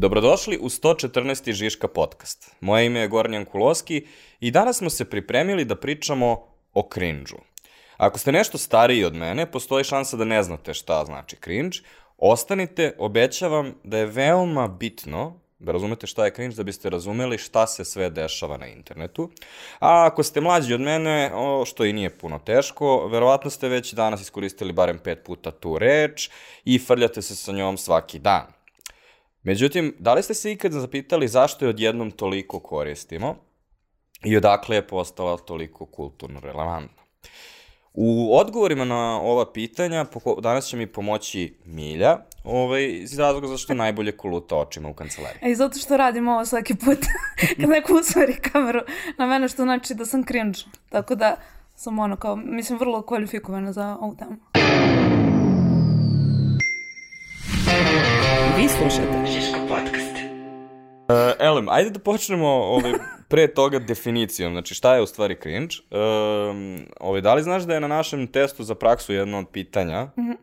[0.00, 1.52] Dobrodošli u 114.
[1.52, 2.56] Žiška podcast.
[2.60, 4.06] Moje ime je Gornjan Kuloski
[4.40, 7.40] i danas smo se pripremili da pričamo o cringe-u.
[7.96, 11.78] Ako ste nešto stariji od mene, postoji šansa da ne znate šta znači cringe.
[12.18, 17.66] Ostanite, obećavam da je veoma bitno da razumete šta je cringe, da biste razumeli šta
[17.66, 19.30] se sve dešava na internetu.
[19.80, 23.92] A ako ste mlađi od mene, o, što i nije puno teško, verovatno ste već
[23.92, 26.30] danas iskoristili barem pet puta tu reč
[26.64, 28.59] i frljate se sa njom svaki dan.
[29.42, 33.36] Međutim, da li ste se ikad zapitali zašto je odjednom toliko koristimo
[34.24, 37.02] i odakle je postala toliko kulturno relevantna?
[37.92, 40.06] U odgovorima na ova pitanja
[40.40, 45.40] danas će mi pomoći Milja, ovaj, iz razloga zašto najbolje koluta očima u kancelariji.
[45.42, 46.98] E, I zato što radim ovo svaki put
[47.60, 48.80] kad neko usvari kameru
[49.18, 50.58] na mene, što znači da sam cringe.
[50.88, 51.36] Tako da
[51.74, 54.36] sam ono kao, mislim, vrlo kvalifikovana za ovu temu.
[58.60, 60.14] Vi slušate Žiško podcast.
[61.08, 62.92] Uh, Elem, ajde da počnemo ovaj,
[63.28, 64.52] pre toga definicijom.
[64.52, 65.74] Znači, šta je u stvari cringe?
[65.90, 70.04] Um, ovaj, da li znaš da je na našem testu za praksu jedno od pitanja
[70.04, 70.36] mm -hmm.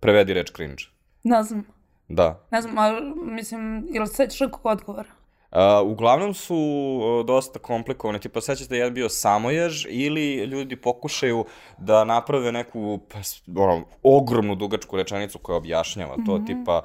[0.00, 0.82] prevedi reč cringe?
[1.22, 1.64] Ne znam.
[2.08, 2.46] Da.
[2.50, 5.08] Ne znam, ali mislim, ili sećaš nekog odgovora?
[5.52, 11.44] Uh, uglavnom su uh, dosta komplikovane, tipa sećate da je bio samojež ili ljudi pokušaju
[11.78, 13.18] da naprave neku pa,
[13.62, 16.46] ono, ogromnu dugačku rečenicu koja objašnjava to, mm -hmm.
[16.46, 16.82] tipa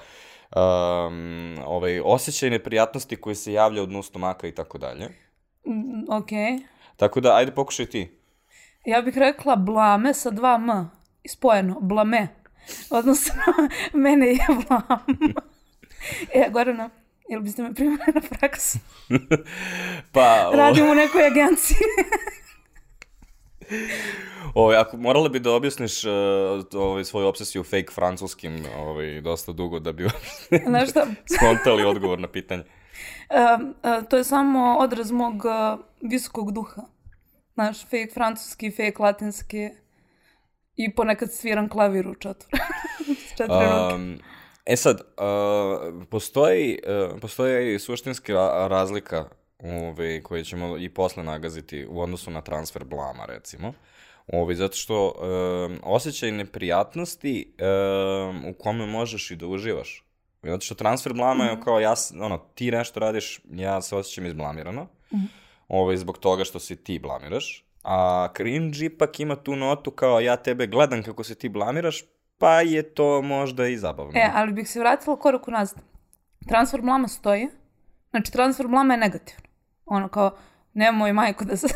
[0.58, 5.09] um, ovaj, osjećaj neprijatnosti koji se javlja od dnu stomaka i tako dalje.
[5.66, 6.30] Mm, ok.
[6.95, 8.19] Tako da, ajde pokušaj ti.
[8.85, 10.89] Ja bih rekla blame sa dva m.
[11.30, 12.28] Spojeno, blame.
[12.89, 13.41] Odnosno,
[14.03, 15.33] mene je blam.
[16.33, 16.89] e, Gorana,
[17.30, 18.78] jel biste me primali na praksu?
[20.13, 20.50] pa...
[20.53, 20.55] O...
[20.55, 21.78] Radim u nekoj agenciji.
[24.53, 26.11] Ovaj, ako morala bi da objasniš uh,
[26.73, 30.03] ovaj, svoju obsesiju fake francuskim ovaj, dosta dugo da bi
[30.67, 31.07] Znaš šta?
[31.37, 32.63] skontali odgovor na pitanje.
[32.63, 36.81] Uh, to je samo odraz mog uh, visokog duha.
[37.53, 39.69] Znaš, fake francuski, fake latinski
[40.75, 42.57] i ponekad sviram klavir u četvr.
[43.38, 44.19] četiri um,
[44.66, 48.33] E sad, uh, postoji, uh, postoji suštinski
[48.67, 49.29] razlika
[49.63, 53.73] ovaj, koje ćemo i posle nagaziti u odnosu na transfer blama, recimo.
[54.28, 57.53] Ovaj, zato što um, osjećaj neprijatnosti
[58.29, 60.03] um, u kome možeš i da uživaš.
[60.44, 61.57] Zato što transfer blama mm -hmm.
[61.57, 64.84] je kao ja, ono, ti nešto radiš, ja se osjećam izblamirano.
[64.84, 65.28] Mm -hmm.
[65.68, 67.66] ovaj, zbog toga što se ti blamiraš.
[67.84, 72.03] A cringe ipak ima tu notu kao ja tebe gledam kako se ti blamiraš,
[72.38, 74.12] pa je to možda i zabavno.
[74.16, 75.79] E, ali bih se vratila korak nazad.
[76.47, 77.47] Transfer blama stoji.
[78.09, 79.47] Znači, transfer blama je negativno.
[79.88, 80.38] Ono kao,
[80.74, 81.68] nemoj majko da se,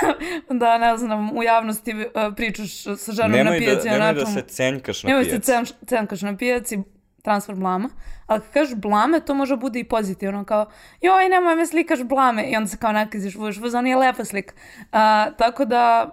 [0.60, 3.88] da ne znam, u javnosti uh, pričaš sa ženom nemoj na pijaci.
[3.88, 5.50] Da, nemoj načom, da se cenkaš na nemoj pijaci.
[5.50, 6.78] Nemoj se cen, cenkaš na pijaci,
[7.22, 7.88] transfer blama.
[8.26, 10.44] Ali kad kažeš blame, to može bude i pozitivno.
[10.44, 10.66] Kao,
[11.02, 12.50] joj, nemoj me slikaš blame.
[12.50, 14.54] I onda se kao nakaziš, vuš, vuš, on je lepa slika.
[14.78, 16.10] Uh, tako da,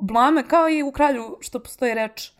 [0.00, 2.30] blame, kao i u kralju što postoji reč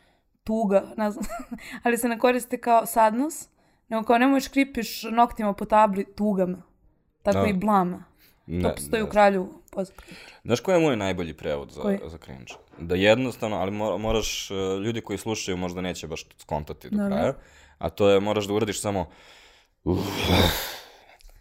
[0.45, 1.25] tuga, ne znam,
[1.85, 3.51] ali se ne koriste kao sadnost,
[3.89, 6.57] nego kao nemoj škripiš noktima po tabli tuga me.
[7.23, 7.47] Tako da.
[7.47, 8.05] i blama.
[8.47, 9.09] Ne, to postoji ne.
[9.09, 10.15] u kralju pozitivno.
[10.45, 11.99] Znaš koji je moj najbolji prevod za, koji?
[12.07, 12.53] za cringe?
[12.79, 17.35] Da jednostavno, ali moraš, e, ljudi koji slušaju možda neće baš skontati do da, kraja,
[17.79, 19.01] a to je moraš da uradiš samo
[19.85, 19.99] uh,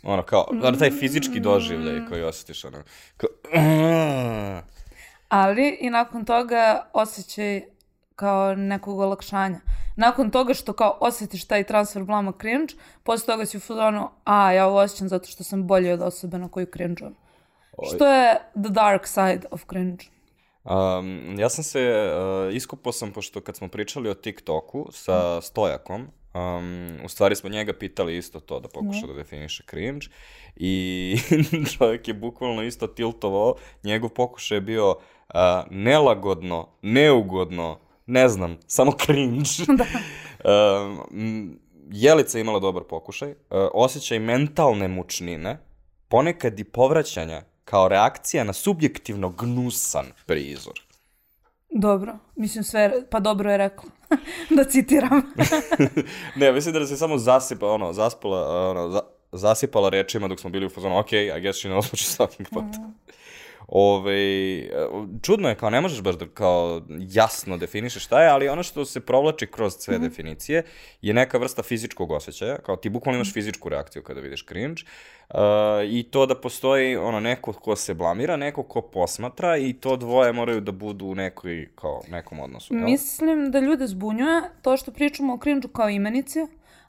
[0.04, 2.84] ono kao, ono taj fizički doživljaj koji osjetiš, ono,
[3.18, 3.30] kao.
[5.30, 7.62] Ali i nakon toga osjećaj
[8.16, 9.60] kao nekog olakšanja.
[9.96, 12.74] Nakon toga što kao osjetiš taj transfer blama cringe,
[13.04, 16.38] posle toga si u fazonu, a ja ovo osjećam zato što sam bolji od osobe
[16.38, 17.06] na koju cringe
[17.84, 20.06] Što je the dark side of cringe?
[20.64, 22.12] Um, ja sam se,
[22.48, 27.50] uh, iskupao sam, pošto kad smo pričali o TikToku sa Stojakom, um, u stvari smo
[27.50, 29.08] njega pitali isto to, da pokuša mm.
[29.08, 30.08] da definiše cringe,
[30.56, 31.18] i
[31.78, 35.36] čovjek je bukvalno isto tiltovao, njegov pokušaj je bio uh,
[35.70, 39.50] nelagodno, neugodno, ne znam, samo cringe.
[39.80, 39.86] da.
[40.84, 41.60] um,
[41.92, 43.36] Jelica imala dobar pokušaj, uh,
[43.74, 45.58] osjećaj mentalne mučnine,
[46.08, 50.86] ponekad i povraćanja kao reakcija na subjektivno gnusan prizor.
[51.70, 53.90] Dobro, mislim sve, pa dobro je rekla,
[54.58, 55.22] da citiram.
[56.36, 59.02] ne, mislim da se samo zasipa, ono, zaspala, ono, za,
[59.32, 62.48] zasipala rečima dok smo bili u fazonu, ok, I guess she knows what she's talking
[62.52, 62.76] about.
[62.76, 62.92] Mm.
[63.68, 64.18] Ove,
[65.22, 68.86] čudno je kao ne možeš baš da kao jasno definišeš šta je, ali ono što
[68.86, 70.04] se provlači kroz sve mm -hmm.
[70.10, 70.64] definicije
[71.02, 74.82] je neka vrsta fizičkog osjećaja, kao ti bukvalno imaš fizičku reakciju kada vidiš cringe
[75.30, 75.36] uh,
[75.90, 80.34] i to da postoji ono neko ko se blamira, neko ko posmatra i to dvoje
[80.34, 82.74] moraju da budu u nekoj, kao, nekom odnosu.
[82.74, 82.84] Jel?
[82.84, 86.40] Mislim da ljude zbunjuje to što pričamo o cringe kao imenici,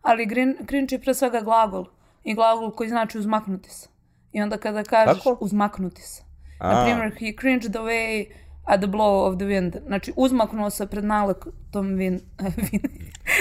[0.03, 0.29] ali
[0.67, 1.85] cringe je pre svega glagol
[2.25, 3.89] i glagol koji znači uzmaknuti se.
[4.33, 5.37] I onda kada kažeš Kako?
[5.41, 6.26] uzmaknuti se.
[6.59, 6.75] A.
[6.75, 8.27] Na primjer, he cringed away
[8.65, 9.87] at the blow of the wind.
[9.87, 12.21] Znači, uzmaknuo se pred naletom vin,
[12.57, 12.83] vin,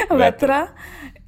[0.10, 0.68] vetra.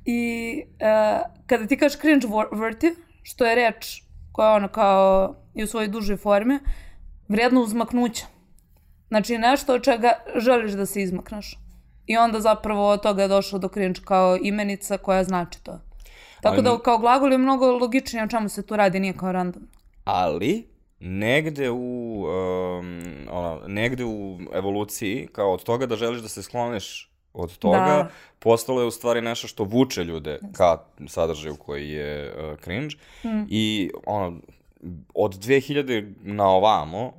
[0.06, 4.02] I uh, kada ti kažeš cringe worthy, što je reč
[4.32, 6.60] koja je ono kao i u svojoj dužoj formi,
[7.28, 8.26] vrijedno uzmaknuća.
[9.08, 11.60] Znači, nešto od čega želiš da se izmakneš.
[12.06, 15.80] I onda zapravo od toga je došlo do cringe kao imenica koja znači to.
[16.42, 19.32] Tako Ali- da kao glagol je mnogo logičnije o čemu se tu radi, nije kao
[19.32, 19.68] random.
[20.04, 20.68] Ali,
[21.00, 23.02] negde u, um,
[23.32, 28.10] ono, negde u evoluciji, kao od toga da želiš da se skloniš od toga, Da.
[28.40, 30.78] postalo je u stvari nešto što vuče ljude ka
[31.08, 32.96] sadržaju koji je uh, cringe.
[33.50, 34.40] I ono,
[35.14, 37.14] od 2000 na ovamo,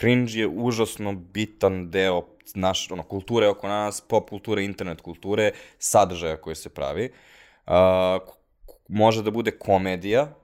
[0.00, 2.22] cringe je užasno bitan deo
[2.54, 7.10] naš, ono, kulture oko nas, pop kulture, internet kulture, sadržaja koji se pravi.
[7.66, 7.72] Uh,
[8.88, 10.34] može da bude komedija,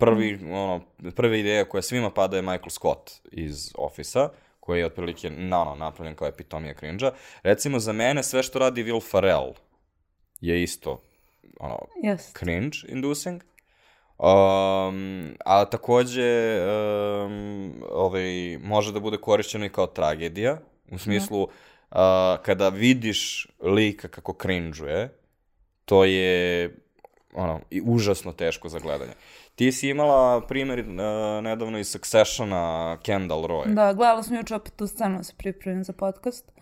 [0.00, 0.80] prvi, ono,
[1.16, 4.28] prva ideja koja svima pada je Michael Scott iz Office-a,
[4.60, 7.12] koji je otprilike na, ono, napravljen kao epitomija cringe-a.
[7.42, 9.52] Recimo, za mene sve što radi Will Ferrell
[10.40, 11.02] je isto
[11.60, 12.38] ono, Yes.
[12.38, 13.42] cringe inducing.
[14.18, 20.58] Um, a takođe um, ovaj, može da bude korišćeno i kao tragedija,
[20.90, 21.48] u smislu uh,
[22.42, 25.08] kada vidiš lika kako cringeuje,
[25.84, 26.70] to je
[27.34, 29.12] ono, i užasno teško za gledanje.
[29.60, 30.86] Ti si imala primjer uh,
[31.42, 33.74] nedavno iz Successiona Kendall Roy.
[33.74, 36.52] Da, gledala sam juče opet tu scenu da se pripremim za podcast.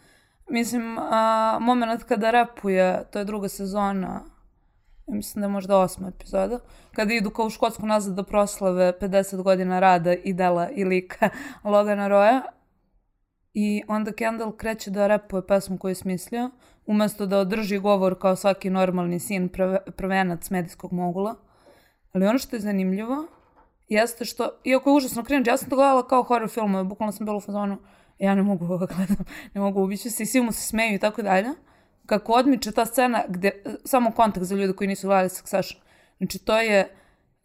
[0.49, 4.21] Mislim, a, moment kada repuje, to je druga sezona,
[5.07, 6.59] mislim da je možda osma epizoda,
[6.93, 11.29] kada idu kao u Škotsku nazad da proslave 50 godina rada i dela i lika
[11.65, 12.41] Logana Roya.
[13.55, 16.51] I onda Kendall kreće da repuje pesmu koju je smislio,
[16.87, 21.48] umesto da održi govor kao svaki normalni sin prve, prvenac medijskog mogula.
[22.13, 23.27] Ali ono što je zanimljivo
[23.89, 27.27] jeste što, iako je užasno cringe, ja sam to gledala kao horror filmove, bukvalno sam
[27.27, 27.79] bila u fazonu,
[28.19, 29.17] ja ne mogu ovo gledam,
[29.55, 31.49] ne mogu, ubiću se i svi mu se smeju i tako dalje.
[32.07, 33.51] Kako odmiče ta scena gde,
[33.85, 35.81] samo kontekst za ljude koji nisu gledali Succession.
[36.19, 36.97] Znači, to je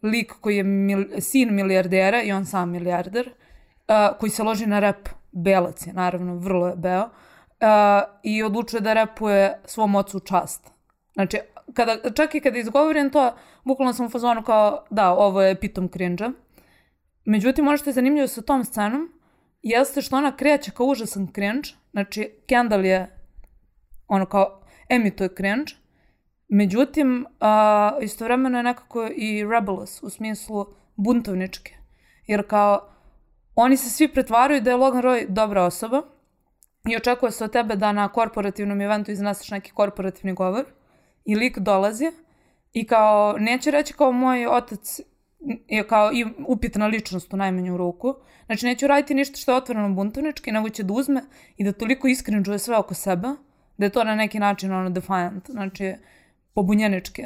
[0.02, 4.80] lik koji je mil, sin milijardera i on sam milijarder, uh, koji se loži na
[4.80, 5.08] rep.
[5.32, 7.02] Belac je, naravno, vrlo je beo.
[7.02, 7.08] Uh,
[8.22, 10.70] I odlučuje da repuje svom ocu čast.
[11.14, 11.38] Znači,
[11.74, 13.34] kada, čak i kada izgovorim to,
[13.64, 16.24] bukvalno sam u fazonu kao, da, ovo je pitom cringe
[17.24, 19.12] Međutim, ono što je zanimljivo sa tom scenom,
[19.62, 21.68] jeste što ona kreće kao užasan cringe.
[21.90, 23.18] Znači, Kendall je
[24.08, 25.72] ono kao emituje cringe.
[26.48, 30.66] Međutim, a, istovremeno je nekako i rebelous, u smislu
[30.96, 31.76] buntovničke.
[32.26, 32.88] Jer kao,
[33.54, 36.02] oni se svi pretvaraju da je Logan Roy dobra osoba
[36.88, 40.64] i očekuje se od tebe da na korporativnom eventu izneseš neki korporativni govor
[41.24, 42.12] i lik dolazi
[42.72, 45.00] i kao, neće reći kao moj otac
[45.68, 48.14] je kao i upitna ličnost u najmanju ruku.
[48.46, 51.22] Znači, neće uraditi ništa što je otvoreno buntovnički, nego će da uzme
[51.56, 53.28] i da toliko iskrinđuje sve oko sebe,
[53.76, 55.94] da je to na neki način ono defiant, znači
[56.54, 57.22] pobunjenički.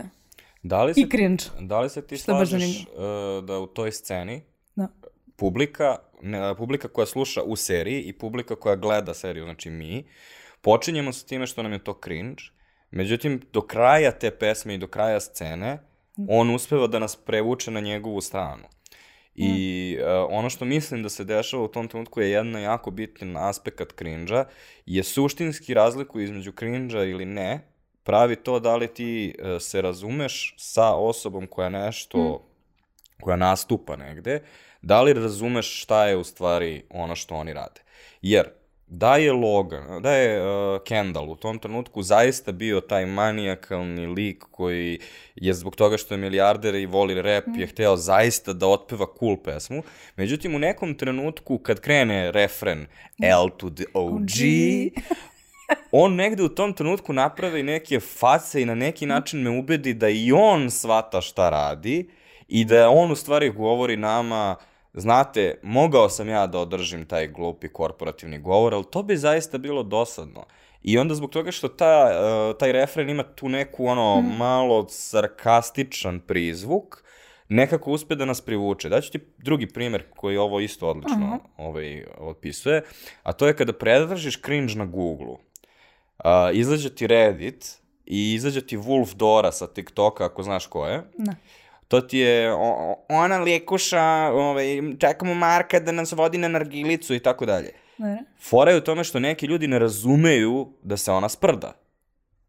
[0.63, 1.45] Da li se, I cringe.
[1.61, 4.43] da li se ti slažeš uh, da u toj sceni
[4.77, 4.89] Da.
[5.37, 10.05] publika, ne, publika koja sluša u seriji i publika koja gleda seriju, znači mi,
[10.61, 12.43] počinjemo sa time što nam je to cringe,
[12.91, 15.79] međutim, do kraja te pesme i do kraja scene,
[16.29, 18.65] on uspeva da nas prevuče na njegovu stranu.
[19.35, 23.37] I uh, ono što mislim da se dešava u tom trenutku je jedna jako bitan
[23.37, 24.45] aspekt cringe-a,
[24.87, 27.61] je suštinski razliku između cringe-a ili ne,
[28.03, 32.49] pravi to da li ti uh, se razumeš sa osobom koja nešto,
[33.21, 34.43] koja nastupa negde,
[34.83, 37.81] da li razumeš šta je u stvari ono što oni rade.
[38.23, 38.58] Jer
[38.91, 44.45] da je Logan, da je uh, Kendall u tom trenutku zaista bio taj manijakalni lik
[44.51, 45.01] koji
[45.35, 49.37] je zbog toga što je milijarder i voli rap je hteo zaista da otpeva cool
[49.37, 49.83] pesmu.
[50.17, 52.87] Međutim, u nekom trenutku kad krene refren
[53.23, 54.31] L to the OG,
[55.93, 60.09] on negde u tom trenutku napravi neke face i na neki način me ubedi da
[60.09, 62.09] i on svata šta radi
[62.49, 64.57] i da on u stvari govori nama
[64.95, 69.83] znate, mogao sam ja da održim taj glupi korporativni govor, ali to bi zaista bilo
[69.83, 70.45] dosadno.
[70.83, 76.21] I onda zbog toga što ta, uh, taj refren ima tu neku ono malo sarkastičan
[76.21, 77.05] prizvuk,
[77.49, 78.89] nekako uspe da nas privuče.
[78.89, 82.83] Daću ti drugi primer koji ovo isto odlično ovaj, otpisuje,
[83.23, 85.39] a to je kada predržiš cringe na Google-u.
[86.19, 91.03] Uh, izađe ti Reddit i izađe ti Wolf Dora sa TikToka, ako znaš ko je.
[91.19, 91.35] Da.
[91.89, 94.03] To ti je o, ona likuša,
[94.33, 94.67] ovaj,
[94.99, 97.73] čekamo Marka da nas vodi na nargilicu i tako dalje.
[97.99, 98.19] Da.
[98.49, 101.73] Fora je u tome što neki ljudi ne razumeju da se ona sprda.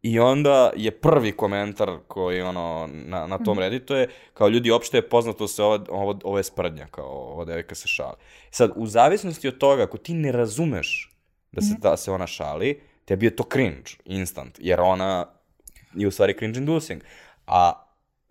[0.02, 4.96] I onda je prvi komentar koji ono, na, na tom redditu je, kao ljudi, opšte
[4.96, 8.16] je poznato se ovo, ovo, ovo je sprdnja, kao ova devojka se šali.
[8.50, 11.12] Sad, u zavisnosti od toga, ako ti ne razumeš
[11.52, 15.26] da se, da se ona šali, tebi je to cringe, instant, jer ona
[15.94, 17.02] je u stvari cringe inducing.
[17.46, 17.89] A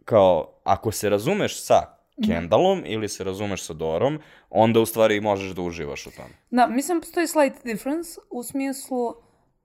[0.09, 1.81] kao, ako se razumeš sa
[2.25, 6.33] Kendallom ili se razumeš sa Dorom, onda u stvari možeš da uživaš u tome.
[6.49, 9.15] Da, mislim postoji slight difference u smislu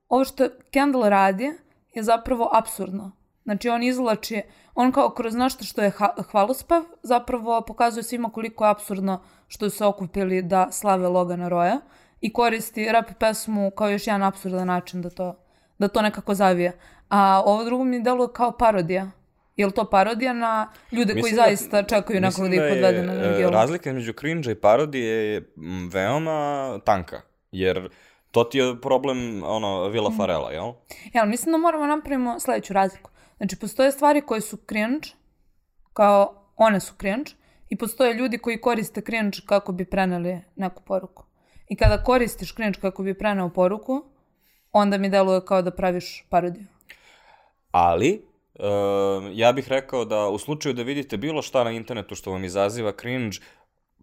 [0.09, 1.53] ovo što Kendall radi
[1.95, 3.13] je zapravo absurdno.
[3.45, 4.43] Znači on izvlači,
[4.75, 5.93] on kao kroz nešto što je
[6.31, 11.81] hvalospav zapravo pokazuje svima koliko je absurdno što su se okupili da slave Logana Roya
[12.21, 15.35] i koristi rap pesmu kao još jedan absurdan način da to,
[15.79, 16.79] da to nekako zavije.
[17.09, 19.11] A ovo drugo mi deluje kao parodija.
[19.57, 23.03] Je li to parodija na ljude koji Mislim da- zaista čekaju nekog da ih odvede
[23.03, 23.51] na e, Nagelu?
[23.51, 25.53] razlika između cringe i parodije je
[25.89, 26.39] veoma
[26.79, 27.21] tanka,
[27.53, 27.89] jer
[28.31, 30.17] to ti je problem, ono, Vila Mhm.
[30.17, 30.73] Farela, jel?
[31.13, 33.11] Ja, mislim da moramo napravimo sledeću razliku.
[33.37, 35.09] Znači, postoje stvari koje su cringe,
[35.93, 37.31] kao one su cringe,
[37.69, 41.25] i postoje ljudi koji koriste cringe kako bi preneli neku poruku.
[41.69, 44.05] I kada koristiš cringe kako bi preneo poruku,
[44.73, 46.67] onda mi deluje kao da praviš parodiju.
[47.71, 48.65] Ali, e,
[49.33, 52.93] ja bih rekao da u slučaju da vidite bilo šta na internetu što vam izaziva
[53.01, 53.37] cringe,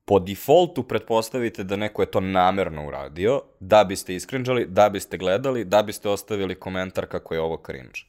[0.06, 5.66] po defaultu pretpostavite da neko je to namerno uradio, da biste iskrinđali, da biste gledali,
[5.66, 8.00] da biste ostavili komentar kako je ovo cringe.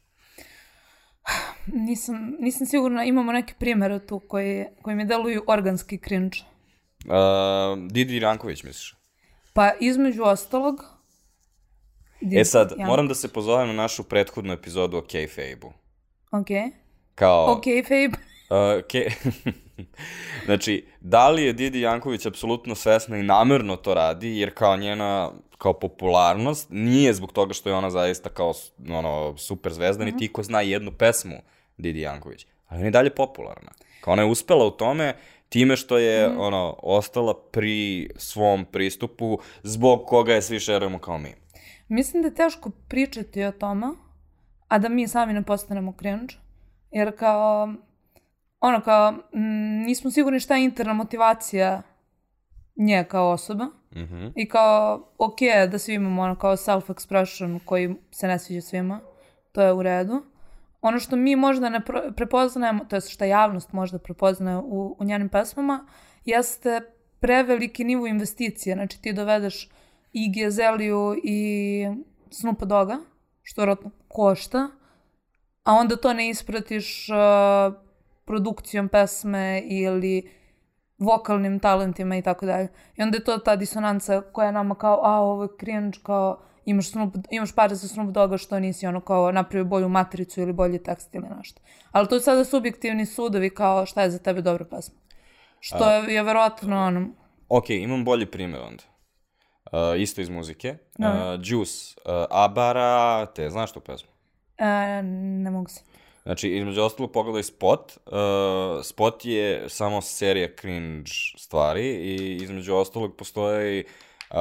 [1.66, 6.38] Nisam, nisam sigurna, imamo neke primere tu koji, koji mi deluju organski cringe.
[7.04, 8.96] Uh, Didi Ranković, misliš?
[9.52, 10.84] Pa između ostalog...
[12.36, 12.86] E sad, Ja.
[12.86, 15.72] moram da se pozovem na našu prethodnu epizodu o Kayfabe-u.
[16.32, 16.48] Ok.
[17.14, 17.52] Kao...
[17.52, 18.16] Ok, Fabe.
[18.50, 19.10] Uh, ke...
[20.46, 25.32] znači, da li je Didi Janković apsolutno svesna i namerno to radi, jer kao njena
[25.58, 28.52] kao popularnost nije zbog toga što je ona zaista kao
[28.90, 31.36] ono, super zvezda, niti iko zna jednu pesmu
[31.76, 32.46] Didi Janković.
[32.68, 33.70] Ali ona je dalje popularna.
[34.00, 35.14] Kao ona je uspela u tome
[35.48, 41.34] time što je ono, ostala pri svom pristupu zbog koga je svi šerujemo kao mi.
[41.88, 43.86] Mislim da je teško pričati o tome,
[44.72, 46.34] a da mi sami ne postanemo cringe.
[46.90, 47.74] Jer kao,
[48.60, 51.82] ono kao, mm, nismo sigurni šta je interna motivacija
[52.76, 53.66] nje kao osoba.
[53.96, 54.26] Mhm.
[54.34, 55.38] I kao, ok,
[55.70, 59.00] da svi imamo ono kao self-expression koji se ne sviđa svima.
[59.52, 60.22] To je u redu.
[60.80, 61.80] Ono što mi možda ne
[62.16, 65.86] prepoznajemo, to je što javnost možda prepoznaje u, u njenim pesmama,
[66.24, 66.80] jeste
[67.20, 68.76] preveliki nivo investicije.
[68.76, 69.68] Znači ti dovedeš
[70.12, 71.86] i Gezeliju i
[72.30, 72.98] Snoop Doga,
[73.42, 74.68] što vjerojatno košta,
[75.64, 77.74] a onda to ne ispratiš uh,
[78.24, 80.30] produkcijom pesme ili
[80.98, 82.68] vokalnim talentima i tako dalje.
[82.96, 86.42] I onda je to ta disonanca koja je nama kao, a ovo je cringe, kao
[86.64, 90.52] imaš, Snoop, imaš pare za Snoop Doga što nisi ono kao napravio bolju matricu ili
[90.52, 91.62] bolji tekst ili nešto.
[91.92, 94.94] Ali to je sada subjektivni sudovi kao šta je za tebe dobra pesma.
[95.60, 97.08] Što je, je verovatno ono,
[97.54, 98.82] Ok, imam bolji primjer onda.
[99.72, 100.70] Uh, isto iz muzike.
[100.70, 101.38] Uh, Da.
[101.44, 104.10] Juice, uh, Abara, te znaš tu pesmu?
[104.58, 105.80] e, ne mogu se.
[106.22, 107.92] Znači, između ostalog pogledaj spot.
[108.06, 108.12] Uh,
[108.84, 113.84] spot je samo serija cringe stvari i između ostalog postoji
[114.30, 114.36] uh,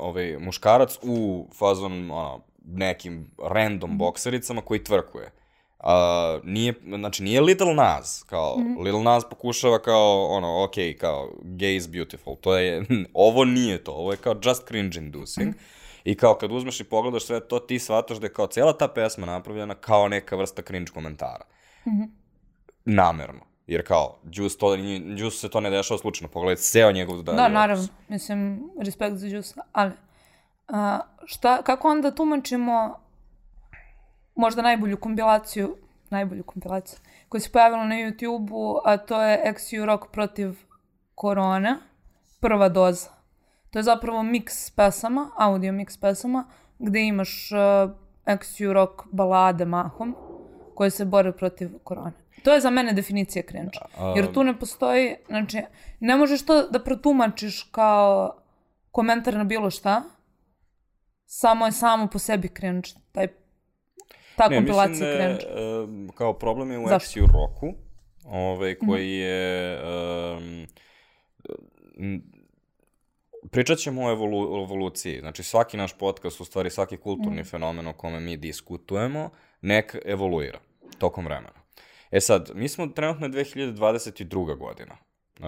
[0.00, 5.30] ovaj muškarac u fazon ono, nekim random boksericama koji tvrkuje.
[5.82, 11.76] Uh, nije, znači, nije Little Nas, kao, Little Nas pokušava kao, ono, ok, kao, gay
[11.76, 12.84] is beautiful, to je,
[13.14, 15.54] ovo nije to, ovo je kao just cringe inducing,
[16.04, 18.88] i kao kad uzmeš i pogledaš sve to, ti shvataš da je kao cijela ta
[18.88, 21.44] pesma napravljena kao neka vrsta cringe komentara.
[22.84, 23.40] Namerno.
[23.66, 24.74] Jer kao, Juice, to,
[25.16, 27.36] Juice se to ne dešava slučajno, pogledaj ceo njegov dalje.
[27.36, 27.88] Da, naravno.
[28.08, 29.54] Mislim, respekt za Juice.
[29.72, 29.92] Ali,
[30.68, 33.01] a, šta, kako onda tumačimo
[34.34, 35.76] možda najbolju kompilaciju,
[36.10, 36.98] najbolju kompilaciju,
[37.28, 40.58] koja se pojavila na YouTube-u, a to je XU Rock protiv
[41.14, 41.76] korone,
[42.40, 43.10] prva doza.
[43.70, 46.44] To je zapravo mix pesama, audio mix pesama,
[46.78, 47.90] gde imaš uh,
[48.26, 50.16] XU Rock balade mahom,
[50.74, 52.12] koje se bore protiv korone.
[52.44, 53.78] To je za mene definicija cringe.
[54.16, 55.62] Jer tu ne postoji, znači,
[56.00, 58.36] ne možeš to da protumačiš kao
[58.90, 60.02] komentar na bilo šta,
[61.26, 62.88] samo je samo po sebi cringe.
[63.12, 63.28] Taj,
[64.36, 66.08] ta Ne, kompilacija mislim da cringe.
[66.08, 67.20] e, kao problem je u Zašto?
[67.20, 67.74] XU roku,
[68.24, 69.78] ovaj, koji je...
[70.36, 70.66] Um,
[73.50, 75.20] pričat ćemo o evolu, evoluciji.
[75.20, 80.60] Znači, svaki naš podcast, u stvari svaki kulturni fenomen o kome mi diskutujemo, nek evoluira
[80.98, 81.62] tokom vremena.
[82.10, 84.58] E sad, mi smo trenutno je 2022.
[84.58, 84.96] godina.
[85.38, 85.46] Uh,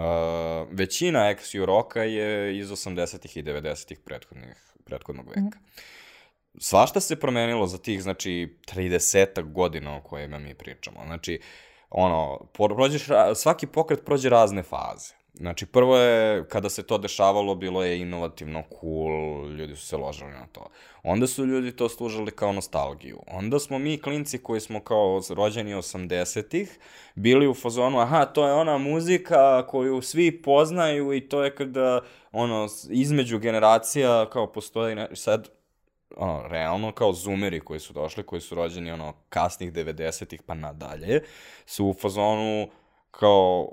[0.70, 5.58] većina XU roka je iz 80-ih i 90-ih prethodnih, prethodnog veka.
[6.58, 11.00] Svašta se promenilo za tih, znači, 30 godina o kojima mi pričamo.
[11.06, 11.40] Znači,
[11.90, 15.14] ono, prođeš, svaki pokret prođe razne faze.
[15.34, 20.30] Znači, prvo je, kada se to dešavalo, bilo je inovativno, cool, ljudi su se ložili
[20.30, 20.66] na to.
[21.02, 23.20] Onda su ljudi to služili kao nostalgiju.
[23.26, 26.78] Onda smo mi, klinci koji smo kao rođeni 80-ih,
[27.14, 32.00] bili u fazonu, aha, to je ona muzika koju svi poznaju i to je kada,
[32.32, 35.48] ono, između generacija kao postoji, ne, sad,
[36.16, 41.22] ono, realno kao zoomeri koji su došli, koji su rođeni, ono, kasnih 90-ih pa nadalje,
[41.66, 42.68] su u fazonu
[43.10, 43.68] kao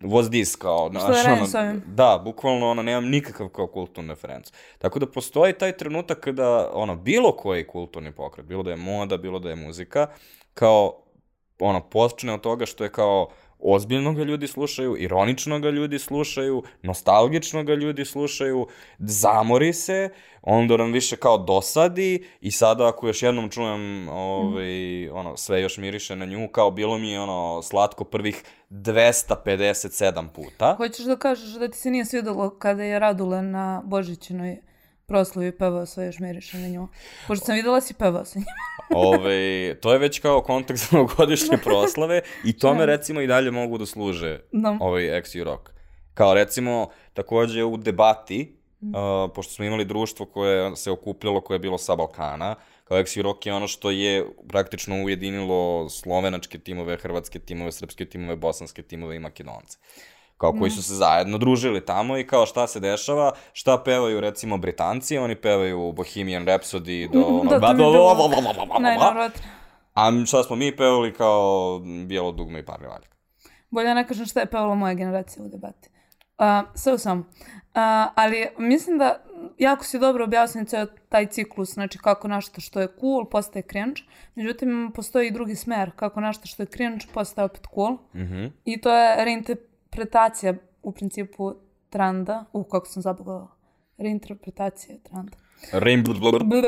[0.00, 1.82] what's this, kao, znaš, da ono, s ovim?
[1.86, 4.52] da, bukvalno, ono, nemam nikakav kao kulturni referenc.
[4.78, 9.16] Tako da postoji taj trenutak kada, ono, bilo koji kulturni pokret, bilo da je moda,
[9.16, 10.06] bilo da je muzika,
[10.54, 11.02] kao,
[11.58, 13.28] ono, počne od toga što je kao,
[13.62, 18.66] ozbiljno ga ljudi slušaju, ironično ga ljudi slušaju, nostalgično ga ljudi slušaju,
[18.98, 20.10] zamori se,
[20.42, 25.76] onda nam više kao dosadi i sada ako još jednom čujem ovaj, ono, sve još
[25.76, 30.74] miriše na nju, kao bilo mi je ono slatko prvih 257 puta.
[30.76, 34.71] Hoćeš da kažeš da ti se nije svidelo kada je Radule na Božićinoj
[35.12, 36.88] proslavi pevao sve još miriše na nju?
[37.28, 38.50] Pošto sam videla si pevao sa njima.
[39.08, 43.86] Ove, to je već kao kontekst novogodišnje proslave i tome recimo i dalje mogu da
[43.86, 44.76] služe Da.
[44.80, 45.70] ovaj XU Rock.
[46.14, 51.58] Kao recimo, takođe u debati, uh, pošto smo imali društvo koje se okupljalo, koje je
[51.58, 52.54] bilo sa Balkana,
[52.84, 58.36] kao XU Rock je ono što je praktično ujedinilo slovenačke timove, hrvatske timove, srpske timove,
[58.36, 59.78] bosanske timove i makedonce
[60.42, 64.56] kao koji su se zajedno družili tamo i kao šta se dešava, šta pevaju recimo
[64.56, 67.20] Britanci, oni pevaju Bohemian Rhapsody do...
[67.20, 67.58] ono, Da,
[69.94, 73.16] A šta smo mi pevali kao Bijelo dugme i parni valjak.
[73.70, 75.88] Bolje ne kažem šta je pevala moja generacija u debati.
[76.38, 77.20] Uh, sve u samo.
[77.20, 79.24] Uh, ali mislim da
[79.58, 84.02] jako si dobro objasnio ceo taj ciklus, znači kako nešto što je cool postaje cringe.
[84.34, 87.96] Međutim, postoji i drugi smer, kako nešto što je cringe postaje opet cool.
[88.14, 88.46] Mhm.
[88.64, 89.71] I to je reinterpretacija
[90.82, 91.54] u principu
[91.90, 92.44] trenda.
[92.52, 93.48] U, kako sam zabavila.
[93.98, 95.36] Reinterpretacija trenda.
[96.20, 96.42] Blub.
[96.42, 96.62] Blu.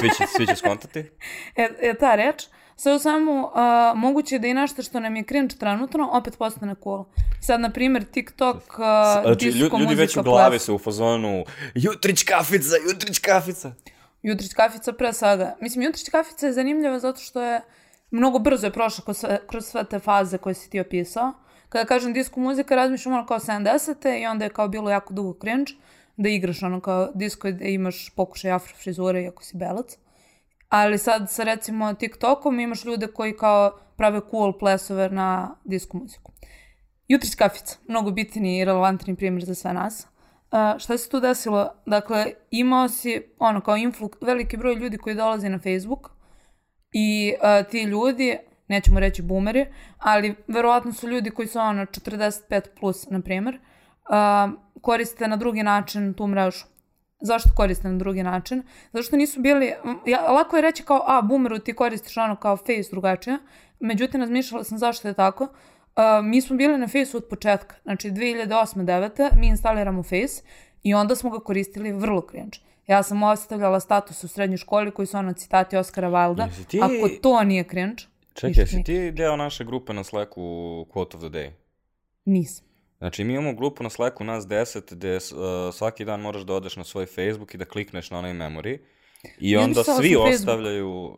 [0.00, 1.00] Svi će, svi će skontati.
[1.56, 5.16] E, e, ta reč, sve u samo uh, moguće je da i nešto što nam
[5.16, 7.04] je cringe trenutno opet postane cool.
[7.40, 11.44] Sad, na primjer, TikTok, uh, Znači, disco ljudi, ljudi već u glavi su u fazonu
[11.74, 13.72] Jutrić kafica, jutrić kafica.
[14.22, 15.56] Jutrić kafica pre svega.
[15.60, 17.60] Mislim, Jutrić kafica je zanimljiva zato što je
[18.10, 21.32] mnogo brzo je prošla kroz sve, kroz sve te faze koje si ti opisao.
[21.70, 24.20] Kada kažem disco muzika, razmišljam ono kao 70.
[24.20, 25.72] i onda je kao bilo jako dugo cringe
[26.16, 29.96] da igraš ono kao disco i da imaš pokušaj afro frizure iako si belac.
[30.68, 36.32] Ali sad sa recimo TikTokom imaš ljude koji kao prave cool plesove na disco muziku.
[37.08, 40.06] Jutrić kafica, mnogo bitni i relevantni primjer za sve nas.
[40.52, 41.72] Uh, šta se tu desilo?
[41.86, 46.10] Dakle, imao si ono kao influk, veliki broj ljudi koji dolaze na Facebook
[46.92, 48.38] i uh, ti ljudi,
[48.70, 49.66] nećemo reći boomeri,
[49.98, 55.62] ali verovatno su ljudi koji su ono 45 plus, na primjer, uh, koriste na drugi
[55.62, 56.64] način tu mrežu.
[57.22, 58.62] Zašto koriste na drugi način?
[58.92, 59.72] Zato što nisu bili,
[60.06, 63.38] ja, lako je reći kao, a, boomeru ti koristiš ono kao face drugačije,
[63.80, 65.44] međutim, razmišljala sam zašto je tako.
[65.44, 65.50] Uh,
[66.24, 69.28] mi smo bili na Face od početka, znači 2008-2009.
[69.36, 70.42] mi instaliramo Face
[70.82, 72.58] i onda smo ga koristili vrlo cringe.
[72.86, 76.48] Ja sam ostavljala status u srednjoj školi koji su ono citati Oskara Wilda.
[76.68, 78.02] Ti- Ako to nije cringe,
[78.34, 80.40] Čekaj, jesi ti deo naše grupe na Slacku
[80.90, 81.50] Quote of the Day?
[82.24, 82.66] Nisam.
[82.98, 85.20] Znači, mi imamo grupu na Slacku, nas 10, gde uh,
[85.74, 88.78] svaki dan moraš da odeš na svoj Facebook i da klikneš na onaj memory.
[89.38, 91.16] I Ja onda svi ostavljaju, uh,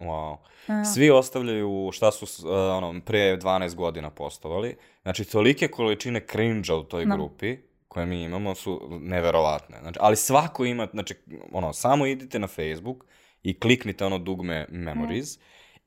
[0.00, 0.36] wow,
[0.66, 0.84] A.
[0.84, 4.76] svi ostavljaju šta su uh, ono, pre 12 godina postovali.
[5.02, 7.14] Znači, tolike količine cringe u toj Da.
[7.14, 7.56] grupi
[7.88, 9.78] koje mi imamo su neverovatne.
[9.80, 11.14] Znači, ali svako ima, znači,
[11.52, 13.04] ono, samo idite na Facebook
[13.42, 15.38] i kliknite ono dugme memories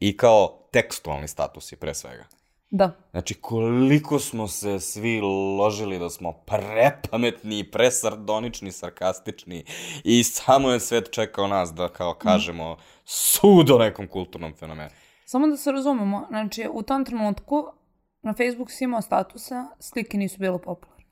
[0.04, 2.24] i kao tekstualni statusi pre svega.
[2.70, 2.92] Da.
[3.12, 5.22] Znači, koliko smo se svi
[5.58, 9.66] ložili da smo prepametni, presardonični, sarkastični
[10.04, 14.90] i samo je svet čekao nas da kao kažemo sud o nekom kulturnom fenomenu.
[15.26, 17.66] Samo da se razumemo, znači u tom trenutku
[18.22, 21.06] na Facebook si imao statuse, slike nisu bile popularne.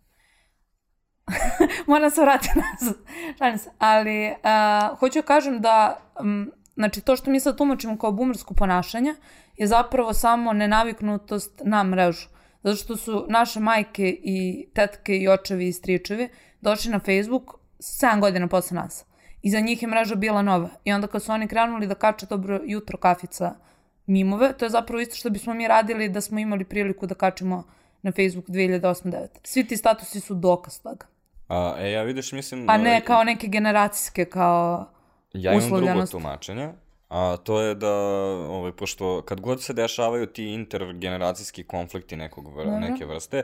[1.88, 2.96] Moram se vratiti nazad.
[3.38, 3.72] Šalim se.
[3.78, 6.52] Ali uh, hoću da kažem da um,
[6.82, 9.16] znači to što mi sad tumačimo kao boomersko ponašanje
[9.58, 12.28] je zapravo samo nenaviknutost na mrežu.
[12.64, 16.30] Zato što su naše majke i tetke i očevi i stričevi
[16.62, 17.44] došli na Facebook
[17.80, 19.06] 7 godina posle nas.
[19.42, 20.70] I za njih je mreža bila nova.
[20.84, 23.56] I onda kad su oni krenuli da kače dobro jutro kafica
[24.06, 27.64] mimove, to je zapravo isto što bismo mi radili da smo imali priliku da kačemo
[28.02, 29.28] na Facebook 2008-2009.
[29.44, 31.06] Svi ti statusi su dokaz toga.
[31.48, 32.70] A, e, ja vidiš, mislim...
[32.70, 34.92] A ne ovaj, kao neke generacijske, kao
[35.34, 36.70] Ja imam drugo tumačenje,
[37.10, 37.94] a to je da,
[38.50, 43.44] ovaj, pošto kad god se dešavaju ti intergeneracijski konflikti nekog vr neke vrste,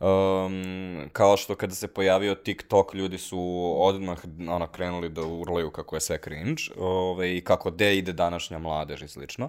[0.00, 5.96] um, kao što kada se pojavio TikTok, ljudi su odmah ono, krenuli da urlaju kako
[5.96, 9.48] je sve cringe ovaj, i kako de ide današnja mladež i slično.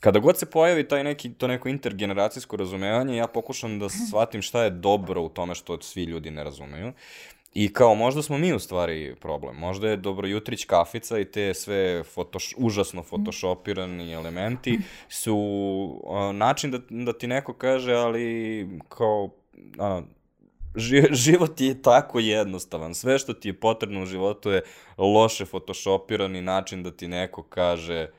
[0.00, 4.64] Kada god se pojavi taj neki, to neko intergeneracijsko razumevanje, ja pokušam da shvatim šta
[4.64, 6.92] je dobro u tome što svi ljudi ne razumeju.
[7.54, 9.56] I kao možda smo mi u stvari problem.
[9.56, 15.36] Možda je Dobrojutrić kafica i te sve fotoš, užasno photoshopirani elementi su
[16.04, 19.30] uh, način da, da ti neko kaže, ali kao
[19.78, 20.02] a,
[20.76, 22.94] ži, život je tako jednostavan.
[22.94, 24.62] Sve što ti je potrebno u životu je
[24.98, 28.10] loše photoshopirani način da ti neko kaže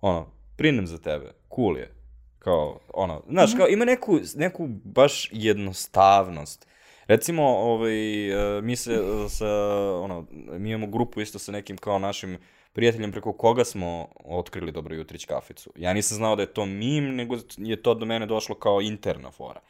[0.00, 0.26] ono,
[0.56, 1.94] prinem za tebe, cool je.
[2.38, 6.68] Kao, ono, znaš, kao ima neku, neku baš jednostavnost.
[7.08, 9.48] Recimo, ovaj, e, mi se e, sa,
[9.94, 12.38] ono, mi imamo grupu isto sa nekim kao našim
[12.72, 15.70] prijateljem preko koga smo otkrili Dobro jutrić kaficu.
[15.76, 19.30] Ja nisam znao da je to mim, nego je to do mene došlo kao interna
[19.30, 19.60] fora.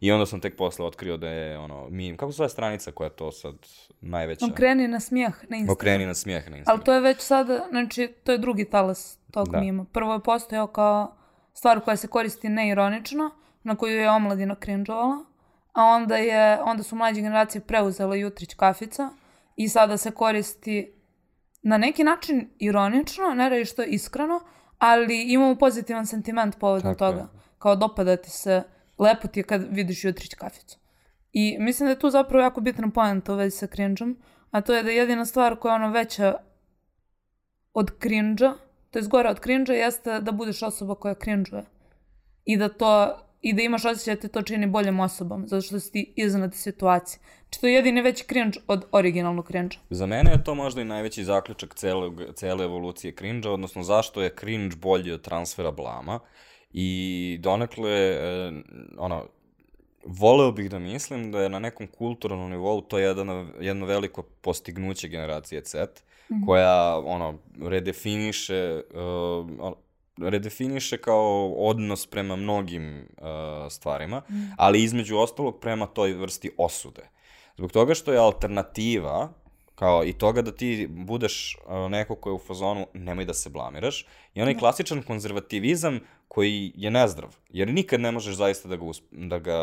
[0.00, 2.16] I onda sam tek posle otkrio da je ono mim.
[2.16, 3.54] Kako se zove stranica koja je to sad
[4.00, 4.46] najveća?
[4.46, 5.72] Okreni na smijeh na Instagram.
[5.72, 6.84] Okreni na smijeh na Ali Instagramu.
[6.84, 9.60] to je već sada, znači, to je drugi talas tog Da.
[9.60, 9.84] mima.
[9.92, 11.16] Prvo je postojao kao
[11.52, 13.30] stvar koja se koristi neironično,
[13.62, 15.24] na koju je omladina cringeovala,
[15.72, 19.10] a onda, je, onda su mlađe generacije preuzele Jutrić kafica
[19.56, 20.92] i sada se koristi
[21.62, 24.40] na neki način ironično, ne radi što je iskreno,
[24.78, 27.10] ali imamo pozitivan sentiment povodom Tako je.
[27.10, 27.28] toga.
[27.58, 28.62] Kao dopada ti se,
[28.98, 30.78] lepo ti je kad vidiš Jutrić kaficu.
[31.32, 34.16] I mislim da je tu zapravo jako bitna poenta u vezi sa cringe-om,
[34.50, 36.34] a to je da jedina stvar koja je ono veća
[37.72, 38.54] od cringe-a,
[38.90, 41.64] to je gora od cringe-a, jeste da budeš osoba koja cringe-uje.
[42.44, 45.80] I da to i da imaš osjećaj da te to čini boljom osobom, zato što
[45.80, 47.20] si ti iznad situacije.
[47.42, 49.80] Znači to je jedini veći cringe od originalnog cringe-a.
[49.90, 54.34] Za mene je to možda i najveći zaključak celog, cele evolucije cringe odnosno zašto je
[54.38, 56.20] cringe bolji od transfera blama.
[56.72, 58.52] I donekle, e,
[58.98, 59.26] ono,
[60.04, 65.08] voleo bih da mislim da je na nekom kulturalnom nivou to jedno, jedno veliko postignuće
[65.08, 65.86] generacije Z,
[66.46, 68.82] koja, ono, redefiniše,
[69.60, 69.72] uh,
[70.22, 73.26] redefiniše kao odnos prema mnogim uh,
[73.70, 74.22] stvarima,
[74.56, 77.08] ali između ostalog prema toj vrsti osude.
[77.56, 79.32] Zbog toga što je alternativa,
[79.74, 83.50] kao i toga da ti budeš uh, neko ko je u fazonu nemoj da se
[83.50, 88.84] blamiraš, i onaj klasičan konzervativizam koji je nezdrav, jer nikad ne možeš zaista da ga,
[89.10, 89.58] da ga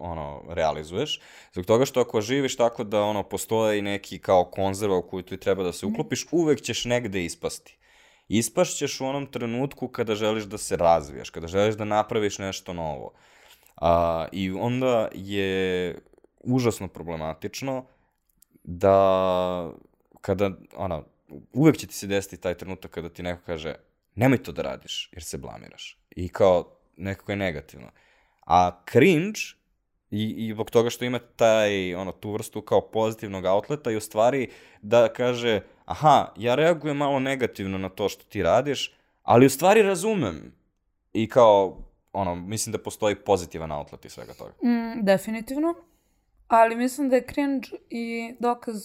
[0.00, 1.20] ono, realizuješ,
[1.52, 5.22] zbog toga što ako živiš tako da ono, postoje i neki kao konzerva u koju
[5.22, 7.78] ti treba da se uklopiš, uvek ćeš negde ispasti.
[8.28, 13.12] Ispašćeš u onom trenutku kada želiš da se razvijaš, kada želiš da napraviš nešto novo.
[13.76, 15.98] A, I onda je
[16.40, 17.84] užasno problematično
[18.64, 19.70] da
[20.20, 21.04] kada, ono,
[21.52, 23.74] uvek će ti se desiti taj trenutak kada ti neko kaže
[24.14, 25.98] nemoj to da radiš jer se blamiraš.
[26.10, 27.90] I kao nekako je negativno.
[28.46, 29.40] A cringe
[30.10, 34.00] i, i zbog toga što ima taj, ono, tu vrstu kao pozitivnog outleta i u
[34.00, 34.50] stvari
[34.82, 39.82] da kaže aha, ja reagujem malo negativno na to što ti radiš, ali u stvari
[39.82, 40.52] razumem.
[41.12, 41.76] I kao,
[42.12, 44.52] ono, mislim da postoji pozitivan outlet i svega toga.
[44.64, 45.74] Mm, definitivno.
[46.48, 48.76] Ali mislim da je cringe i dokaz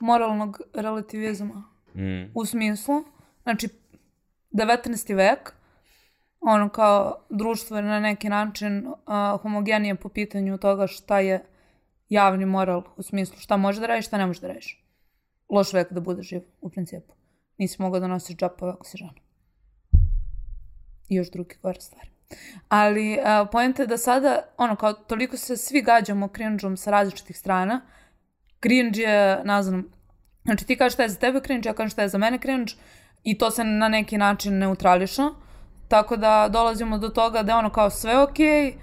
[0.00, 1.64] moralnog relativizma.
[1.94, 2.30] Mm.
[2.34, 3.04] U smislu,
[3.42, 3.68] znači,
[4.52, 5.14] 19.
[5.14, 5.52] vek,
[6.40, 8.94] ono kao društvo je na neki način uh,
[9.42, 11.44] homogenije po pitanju toga šta je
[12.08, 14.79] javni moral, u smislu šta može da radiš, šta ne može da radiš.
[15.50, 17.14] Loš vek da budeš živ, u principu.
[17.58, 19.14] Nisi mogao da nosiš džapove ako si žena.
[21.08, 22.10] I još drugi gore stvari.
[22.68, 27.38] Ali uh, pojenta je da sada, ono, kao toliko se svi gađamo cringe-om sa različitih
[27.38, 27.80] strana.
[28.62, 29.92] Cringe je, ne znam,
[30.44, 32.72] znači ti kažeš šta je za tebe cringe, ja kažem šta je za mene cringe
[33.22, 35.28] i to se na neki način neutrališa.
[35.88, 38.74] Tako da dolazimo do toga da je ono kao sve okej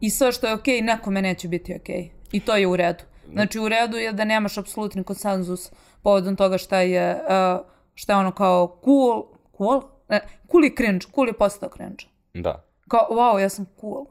[0.00, 2.10] i sve što je okej nekome neće biti okej.
[2.32, 3.04] I to je u redu.
[3.32, 8.18] Znači u redu je da nemaš apsolutni konsenzus povodom toga šta je, uh, šta je
[8.18, 9.24] ono kao cool,
[9.56, 9.82] cool?
[10.08, 12.04] Ne, cool i cringe, cool je postao cringe.
[12.34, 12.64] Da.
[12.88, 14.06] Kao, wow, ja sam cool.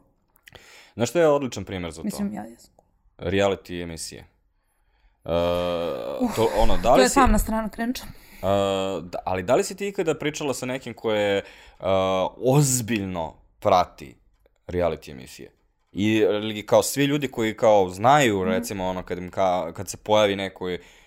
[0.96, 2.06] Znaš što je odličan primjer za to?
[2.06, 2.74] Mislim, ja jesam.
[3.18, 4.28] Reality emisije.
[5.24, 5.32] Uh,
[6.36, 7.16] to, ono, da To li je si...
[7.16, 8.02] tamna strana cringe.
[8.02, 11.44] Uh, da, ali da li si ti ikada pričala sa nekim ko je
[11.80, 11.86] uh,
[12.38, 14.18] ozbiljno prati
[14.68, 15.52] reality emisije?
[15.94, 20.36] I kao svi ljudi koji kao znaju, recimo, ono, kad, im ka, kad se pojavi
[20.36, 20.66] neko,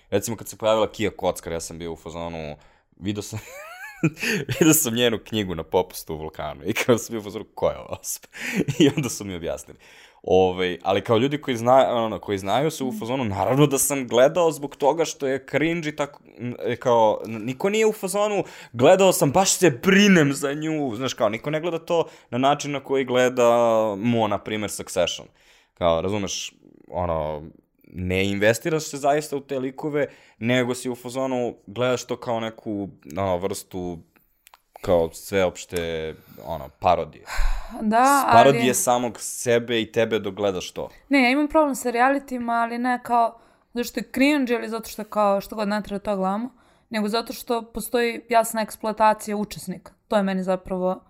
[0.09, 2.55] recimo kad se pojavila Kija Kockar, ja sam bio u fazonu,
[2.99, 3.39] vidio sam,
[4.59, 7.77] vidio sam njenu knjigu na popustu u Vulkanu i kao sam bio pozoru, ko je
[7.77, 8.27] ova osoba?
[8.79, 9.79] I onda su mi objasnili.
[10.29, 14.07] Ove, ali kao ljudi koji, zna, ono, koji znaju se u fazonu, naravno da sam
[14.07, 16.19] gledao zbog toga što je cringe i tako,
[16.59, 21.29] e, kao, niko nije u fazonu, gledao sam, baš se brinem za nju, znaš, kao,
[21.29, 23.49] niko ne gleda to na način na koji gleda
[23.97, 25.27] Mo, na primer, Succession.
[25.73, 26.53] Kao, razumeš,
[26.87, 27.43] ono,
[27.83, 30.07] ne investiraš se zaista u te likove,
[30.39, 33.99] nego si u fazonu gledaš to kao neku ono, vrstu
[34.81, 36.13] kao sveopšte
[36.45, 37.25] ono, parodije.
[37.81, 38.43] Da, ali...
[38.43, 40.89] Parodije samog sebe i tebe dok gledaš to.
[41.09, 43.39] Ne, ja imam problem sa realitima, ali ne kao
[43.73, 46.49] zato što je cringe ili zato što kao što god ne treba to gledamo,
[46.89, 49.91] nego zato što postoji jasna eksploatacija učesnika.
[50.07, 51.03] To je meni zapravo,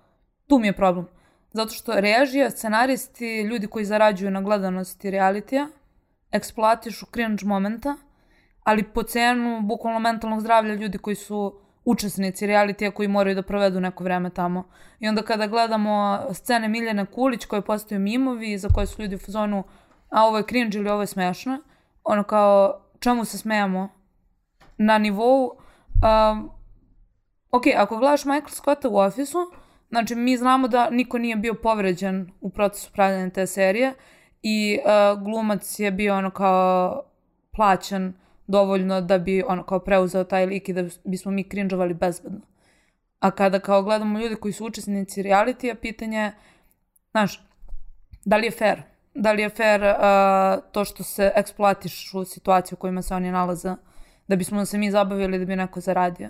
[0.47, 1.08] tu mi je problem.
[1.51, 5.67] Zato što režija, scenaristi, ljudi koji zarađuju na gledanosti realitija,
[6.32, 7.95] eksploatišu cringe momenta,
[8.63, 13.80] ali po cenu bukvalno mentalnog zdravlja ljudi koji su učesnici realitija koji moraju da provedu
[13.80, 14.63] neko vreme tamo.
[15.00, 19.19] I onda kada gledamo scene Miljane Kulić koje postaju mimovi za koje su ljudi u
[19.19, 19.63] fazonu
[20.10, 21.62] a ovo je cringe ili ovo je smešno,
[22.04, 23.89] ono kao čemu se smejamo
[24.78, 26.50] na nivou um,
[27.52, 29.38] ok, ako gledaš Michael Scotta u ofisu,
[29.89, 33.93] znači mi znamo da niko nije bio povređen u procesu pravljanja te serije
[34.41, 37.04] i uh, glumac je bio ono kao
[37.56, 38.13] plaćan
[38.48, 42.42] dovoljno da bi ono kao preuzeo taj lik i da bismo mi cringeovali bezbedno.
[43.20, 46.32] A kada kao gledamo ljude koji su učesnici realitija, pitanje je,
[47.12, 47.44] znaš,
[48.26, 48.82] da li je fair?
[49.14, 53.76] Da li je fair uh, to što se eksploatišu situacije u kojima se oni nalaze,
[54.28, 56.30] da bismo se mi zabavili da bi neko zaradio?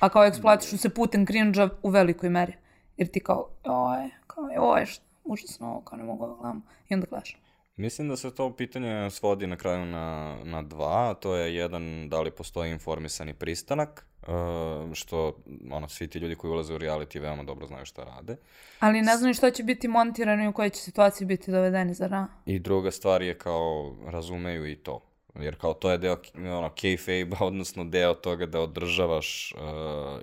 [0.00, 2.52] A kao eksploatišu se putem cringe u velikoj meri.
[2.96, 6.62] Jer ti kao, oj, kao, oj, što, užasno, kao ne mogu da gledam.
[6.88, 7.43] I onda gledaš.
[7.76, 12.20] Mislim da se to pitanje svodi na kraju na, na dva, to je jedan da
[12.20, 15.36] li postoji informisani pristanak, uh, što
[15.70, 18.36] ono, svi ti ljudi koji ulaze u reality veoma dobro znaju šta rade.
[18.78, 22.10] Ali ne znaju šta će biti montirano i u kojoj će situaciji biti dovedeni, zar
[22.10, 22.28] na?
[22.46, 25.00] I druga stvar je kao razumeju i to.
[25.34, 29.60] Jer kao to je deo ono, kayfabe, odnosno deo toga da održavaš uh,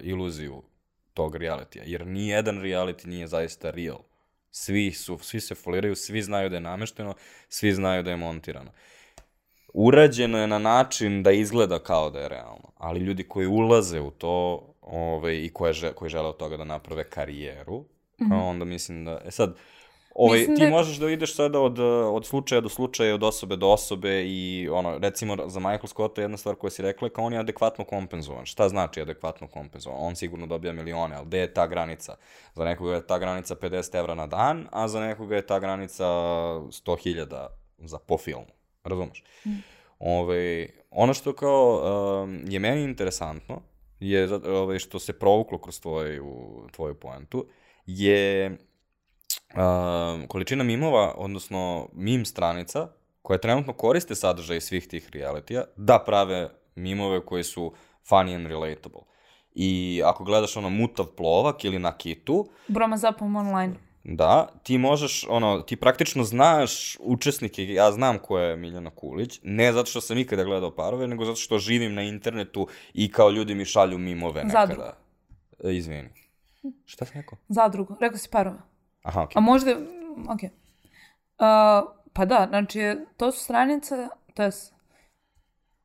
[0.02, 0.64] iluziju
[1.14, 1.84] tog realitija.
[1.88, 4.00] Jer nijedan reality nije zaista real.
[4.52, 7.14] Svi, su, svi se foliraju, svi znaju da je namešteno,
[7.50, 8.72] svi znaju da je montirano.
[9.74, 14.12] Urađeno je na način da izgleda kao da je realno, ali ljudi koji ulaze u
[14.12, 17.80] to ovaj, i koje, koji žele od toga da naprave karijeru,
[18.22, 18.50] mm -hmm.
[18.50, 19.22] onda mislim da...
[19.26, 19.56] E sad,
[20.16, 20.70] Ovaj, Mislim ti da...
[20.70, 21.80] možeš da ideš sada od,
[22.14, 26.38] od slučaja do slučaja, od osobe do osobe i ono, recimo za Michael Scotta jedna
[26.38, 28.46] stvar koja si rekla kao on je adekvatno kompenzovan.
[28.46, 29.98] Šta znači adekvatno kompenzovan?
[30.02, 32.16] On sigurno dobija milione, ali gde je ta granica?
[32.56, 36.06] Za nekoga je ta granica 50 evra na dan, a za nekoga je ta granica
[36.06, 37.48] 100.000
[37.78, 38.52] za po filmu.
[38.84, 39.24] Razumeš?
[39.46, 39.50] Mm.
[40.00, 41.82] Ove, ovaj, ono što kao
[42.24, 43.62] um, je meni interesantno
[44.00, 46.26] je ove, ovaj, što se provuklo kroz tvoju,
[46.72, 47.46] tvoju poentu
[47.86, 48.58] je
[49.54, 52.88] uh, količina mimova, odnosno mim stranica,
[53.22, 57.74] koje trenutno koriste sadržaj svih tih realitija, da prave mimove koji su
[58.10, 59.02] funny and relatable.
[59.56, 62.48] I ako gledaš ono Mutav plovak ili na Kitu...
[62.68, 63.74] Broma zapom online.
[64.04, 69.74] Da, ti možeš, ono, ti praktično znaš učesnike, ja znam ko je Miljana Kulić, ne
[69.74, 73.56] zato što sam ikada gledao parove, nego zato što živim na internetu i kao ljudi
[73.56, 74.66] mi šalju mimove nekada.
[74.66, 74.92] Zadrugu.
[75.64, 76.10] E, izvini.
[76.86, 77.38] Šta si rekao?
[77.48, 78.58] Zadrugu, rekao si parove.
[79.04, 79.34] Aha, okej.
[79.36, 79.72] A možda,
[80.34, 80.50] okej.
[80.50, 84.52] Uh, pa da, znači, to su stranice, to je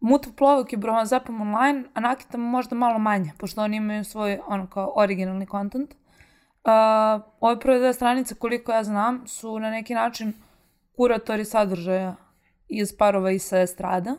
[0.00, 4.66] Mutav plovak Broma Zapam online, a Nakita možda malo manje, pošto oni imaju svoj, ono,
[4.66, 5.94] kao originalni kontent.
[5.94, 10.32] Uh, ove prve dve stranice, koliko ja znam, su na neki način
[10.96, 12.16] kuratori sadržaja
[12.68, 14.16] iz parova i sa estrada.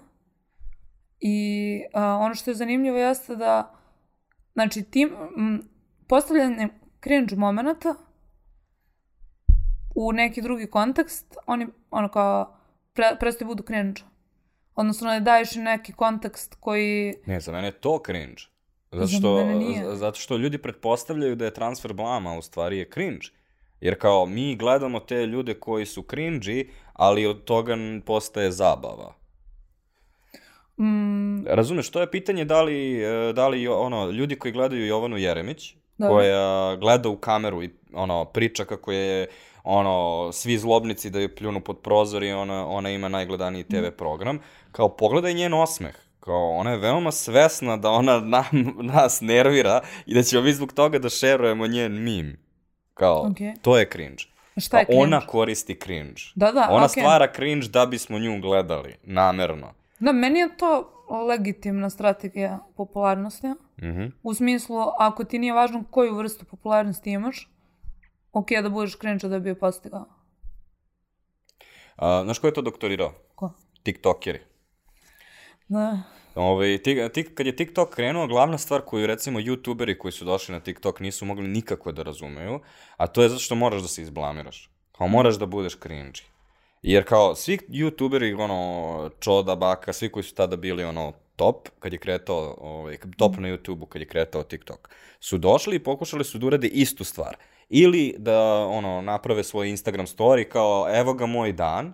[1.20, 3.76] I uh, ono što je zanimljivo jeste da,
[4.54, 5.62] znači, tim, m,
[6.08, 6.68] postavljanje
[7.04, 7.96] cringe momenta
[10.00, 12.58] u neki drugi kontekst, oni ono kao
[12.94, 14.02] pre, prestaju budu cringe.
[14.76, 17.16] Odnosno ne daješ neki kontekst koji...
[17.26, 18.42] Ne, za mene je to cringe.
[18.92, 19.46] Zato što,
[19.96, 23.28] zato što ljudi pretpostavljaju da je transfer blama, a u stvari je cringe.
[23.82, 29.14] Jer kao mi gledamo te ljude koji su cringe ali od toga postaje zabava.
[30.80, 31.46] Mm.
[31.48, 35.76] Razumeš, to je pitanje da li, e, da li ono, ljudi koji gledaju Jovanu Jeremić,
[35.98, 36.14] Dobre.
[36.14, 39.28] koja gleda u kameru i ono, priča kako je
[39.70, 43.98] ono, svi zlobnici da je pljunu pod prozor i ona, ona ima najgledaniji TV mm.
[43.98, 44.40] program.
[44.72, 45.96] Kao, pogledaj njen osmeh.
[46.20, 50.74] Kao, ona je veoma svesna da ona nam, nas nervira i da ćemo mi zbog
[50.74, 52.38] toga da šerujemo njen mim.
[52.94, 53.54] Kao, okay.
[53.62, 54.24] to je cringe.
[54.58, 55.04] Šta je cringe?
[55.04, 56.22] Ona koristi cringe.
[56.36, 57.00] Da, da, Ona okay.
[57.00, 59.74] stvara cringe da bismo nju gledali, namerno.
[60.00, 60.94] Da, meni je to
[61.28, 63.48] legitimna strategija popularnosti.
[63.82, 64.06] Mhm.
[64.24, 67.50] U smislu, ako ti nije važno koju vrstu popularnosti imaš,
[68.32, 70.06] ok da budeš cringe da bi je postigao.
[71.96, 73.14] A, znaš ko je to doktorirao?
[73.36, 73.52] Ko?
[73.84, 74.40] TikTokeri.
[75.68, 76.04] Da.
[76.36, 80.54] Ovaj, ti, ti, kad je TikTok krenuo, glavna stvar koju recimo youtuberi koji su došli
[80.54, 82.60] na TikTok nisu mogli nikako da razumeju,
[82.98, 84.70] a to je zato što moraš da se izblamiraš.
[84.92, 86.24] Kao moraš da budeš cringy.
[86.82, 91.94] Jer kao svi youtuberi, ono, Čoda, Baka, svi koji su tada bili ono top, kad
[91.94, 96.38] je kretao, ovaj, top na YouTubeu kad je kretao TikTok, su došli i pokušali su
[96.38, 97.38] da urade istu stvar.
[97.70, 101.94] Ili da, ono, naprave svoj Instagram story kao, evo ga moj dan,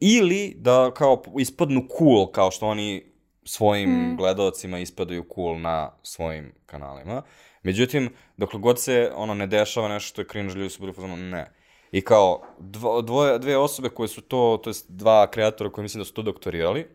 [0.00, 3.12] ili da kao ispadnu cool, kao što oni
[3.44, 4.16] svojim mm.
[4.16, 7.22] gledalcima ispadaju cool na svojim kanalima.
[7.62, 11.16] Međutim, dokle god se ono ne dešava nešto što je cringe, ljudi su bili pozvano,
[11.16, 11.52] ne.
[11.92, 16.00] I kao dvo, dvoje, dve osobe koje su to, to jest dva kreatora koji mislim
[16.00, 16.86] da su to doktorirali,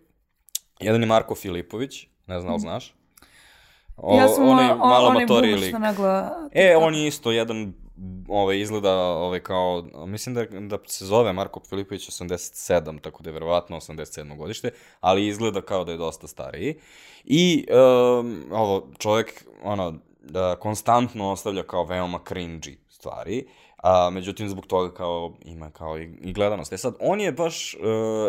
[0.80, 2.96] jedan je Marko Filipović, ne znam da li znaš.
[3.98, 5.26] O, ja sam onaj o- malo onaj
[5.80, 7.74] ne gleda E, on je isto jedan,
[8.28, 13.34] ovaj, izgleda ovaj, kao, mislim da, da se zove Marko Filipović 87, tako da je
[13.34, 14.38] verovatno 87.
[14.38, 16.76] godište, ali izgleda kao da je dosta stariji.
[17.26, 24.66] I um, ovo, čovjek, ono, da konstantno ostavlja kao veoma cringy stvari, a međutim zbog
[24.66, 26.74] toga kao ima kao i, i gledanost.
[26.74, 27.80] E sad, on je baš uh,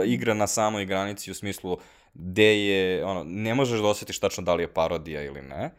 [0.07, 1.79] igra na samoj granici u smislu
[2.15, 5.71] gde je, ono, ne možeš da osjetiš tačno da li je parodija ili ne,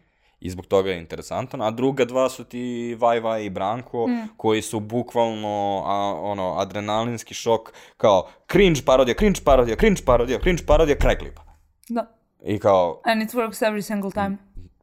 [0.41, 4.27] i zbog toga je interesantan, a druga dva su ti Vaj Vaj i Branko, mm.
[4.37, 10.63] koji su bukvalno a, ono, adrenalinski šok, kao cringe parodija, cringe parodija, cringe parodija, cringe
[10.67, 11.41] parodija, kraj klipa.
[11.89, 12.15] Da.
[12.45, 14.37] I kao, And it works every single time.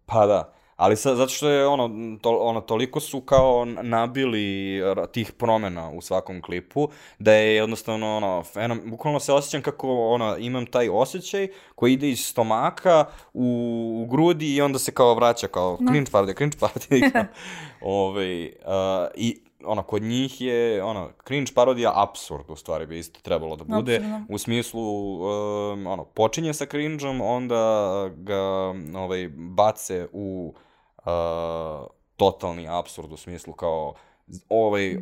[0.07, 4.81] pa da, ali sad, zato što je ono, to, ono, toliko su kao nabili
[5.12, 6.88] tih promena u svakom klipu,
[7.19, 12.09] da je jednostavno, ono, fenom, bukvalno se osjećam kako, ono, imam taj osjećaj koji ide
[12.09, 13.47] iz stomaka u,
[14.03, 16.57] u grudi i onda se kao vraća kao cringe parodija, cringe
[16.91, 17.25] i kao,
[17.81, 18.53] ovaj, uh,
[19.17, 23.64] I ono, kod njih je, ono, cringe parodija apsurd, u stvari bi isto trebalo da
[23.64, 24.27] bude, Apsurdno.
[24.29, 27.64] u smislu, um, ono, počinje sa cringe-om, onda
[28.17, 28.43] ga,
[28.97, 30.55] ovaj, bace u
[31.09, 33.94] uh, totalni apsurd, u smislu kao,
[34.49, 34.99] ovaj,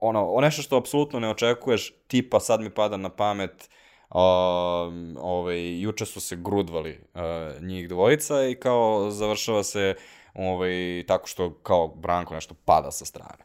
[0.00, 3.70] ono, nešto što apsolutno ne očekuješ, tipa sad mi pada na pamet,
[4.10, 9.94] um, ovaj, juče su se grudvali uh, njih dvojica i kao završava se
[10.34, 13.44] ovaj, tako što kao Branko nešto pada sa strane.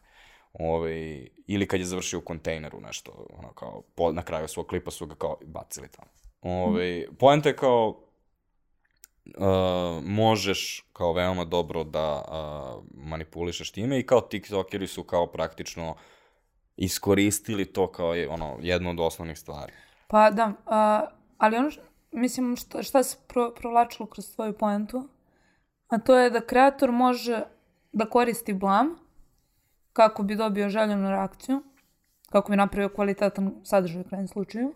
[0.52, 4.90] Ovaj, ili kad je završio u kontejneru nešto, ono kao, po, na kraju svog klipa
[4.90, 6.10] su ga kao bacili tamo.
[6.42, 8.00] Ovaj, poenta je kao,
[9.26, 15.94] uh, možeš kao veoma dobro da uh, manipulišeš time i kao tiktokeri su kao praktično
[16.76, 19.72] iskoristili to kao je, ono, jednu od osnovnih stvari.
[20.08, 21.06] Pa da, a,
[21.38, 21.80] ali ono, š-
[22.12, 25.08] mislim, šta, šta se pro, provlačilo kroz tvoju poentu,
[25.88, 27.42] a to je da kreator može
[27.92, 28.96] da koristi blam
[29.92, 31.62] kako bi dobio željenu reakciju,
[32.30, 34.74] kako bi napravio kvalitetan sadržaj u krajnjem slučaju,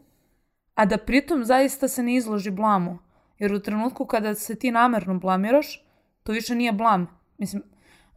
[0.74, 2.98] a da pritom zaista se ne izloži blamu.
[3.38, 5.84] Jer u trenutku kada se ti namerno blamiraš,
[6.22, 7.06] to više nije blam.
[7.38, 7.62] Mislim,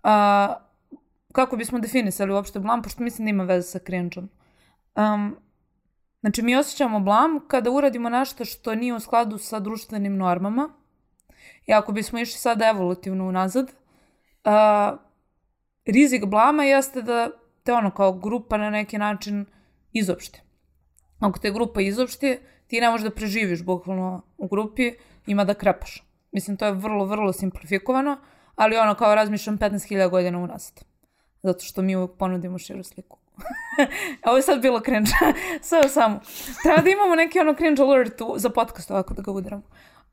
[0.04, 0.56] a,
[1.32, 4.30] kako bismo definisali uopšte blam, pošto mislim da ima veze sa cringe-om.
[4.96, 5.38] Um,
[6.22, 10.70] Znači, mi osjećamo blam kada uradimo nešto što nije u skladu sa društvenim normama.
[11.66, 13.72] I ako bismo išli sada evolutivno unazad,
[14.44, 14.98] a,
[15.86, 17.30] rizik blama jeste da
[17.64, 19.46] te ono kao grupa na neki način
[19.94, 20.42] izopšte.
[21.20, 24.92] Ako te grupa izopšte, ti ne možeš da preživiš bukvalno u grupi,
[25.30, 26.04] ima da krepaš.
[26.32, 28.18] Mislim, to je vrlo, vrlo simplifikovano,
[28.56, 30.84] ali ono kao razmišljam 15.000 godina unazad.
[31.44, 33.18] Zato što mi uvijek ponudimo širu sliku.
[34.28, 35.12] Ovo je sad bilo cringe.
[35.70, 36.20] Sve samo.
[36.64, 39.64] Treba da imamo neki ono cringe alert za podcast ovako da ga udiramo.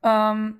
[0.03, 0.59] Um,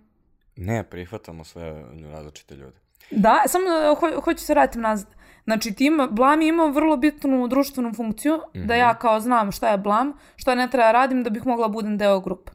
[0.55, 2.77] Ne, prihvatamo sve različite ljude.
[3.11, 5.07] da, samo da ho hoću se vratim nazad.
[5.43, 9.77] Znači, tim blam je imao vrlo bitnu društvenu funkciju, da ja kao znam šta je
[9.77, 12.51] blam, šta ne treba radim da bih mogla budem deo grupe.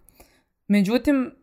[0.69, 1.35] Međutim,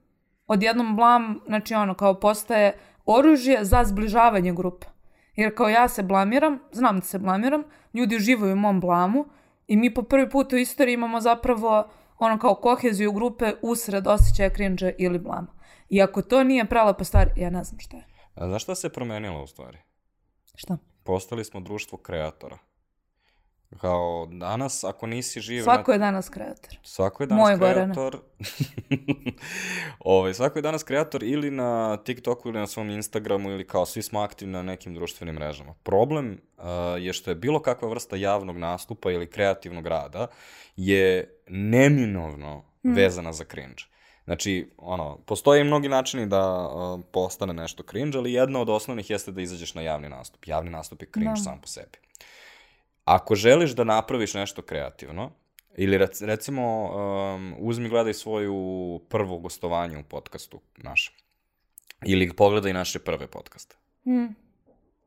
[0.50, 4.88] odjednom blam, znači ono, kao postaje oružje za zbližavanje grupe.
[5.36, 9.26] Jer kao ja se blamiram, znam da se blamiram, ljudi uživaju u mom blamu
[9.68, 14.50] i mi po prvi put u istoriji imamo zapravo ono kao koheziju grupe usred osjećaja
[14.50, 15.48] cringe ili blama.
[15.90, 18.06] I ako to nije prelepa stvar, ja ne znam šta je.
[18.36, 19.78] A znaš šta se promenilo u stvari?
[20.56, 20.78] Šta?
[21.04, 22.58] Postali smo društvo kreatora.
[23.78, 25.64] Kao danas, ako nisi živ...
[25.64, 25.96] Svako na...
[25.96, 26.78] je danas kreator.
[26.84, 28.20] Svako je danas Moj kreator.
[30.00, 34.02] ovaj, svako je danas kreator ili na TikToku ili na svom Instagramu ili kao svi
[34.02, 35.74] smo aktivni na nekim društvenim mrežama.
[35.84, 36.64] Problem uh,
[37.00, 40.28] je što je bilo kakva vrsta javnog nastupa ili kreativnog rada
[40.76, 43.84] je neminovno vezana za cringe.
[44.26, 49.32] Znači, ono, postoje mnogi načini da uh, postane nešto cringe, ali jedna od osnovnih jeste
[49.32, 50.48] da izađeš na javni nastup.
[50.48, 51.36] Javni nastup je cringe Da.
[51.36, 52.09] sam po sebi.
[53.10, 55.32] Ako želiš da napraviš nešto kreativno,
[55.78, 58.56] ili rec, recimo um, uzmi gledaj svoju
[59.10, 61.16] prvo gostovanje u podcastu našem.
[62.06, 63.76] Ili pogledaj naše prve podcaste.
[64.06, 64.26] Mm.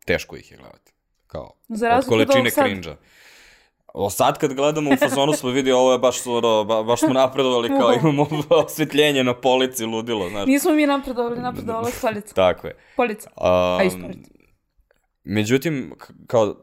[0.05, 0.92] Teško ih je gledati.
[1.26, 2.64] Kao, Za od količine sad.
[2.64, 2.96] cringe-a.
[3.94, 7.12] O, sad kad gledamo u fazonu smo vidi ovo je baš, ono, ba, baš smo
[7.12, 10.46] napredovali kao imamo osvetljenje na polici, ludilo, znaš.
[10.46, 12.34] Nismo mi napredovali, napredovala je stolica.
[12.44, 12.76] Tako je.
[12.96, 13.30] Polica.
[13.36, 13.80] Um, A
[15.24, 15.94] međutim,
[16.26, 16.57] kao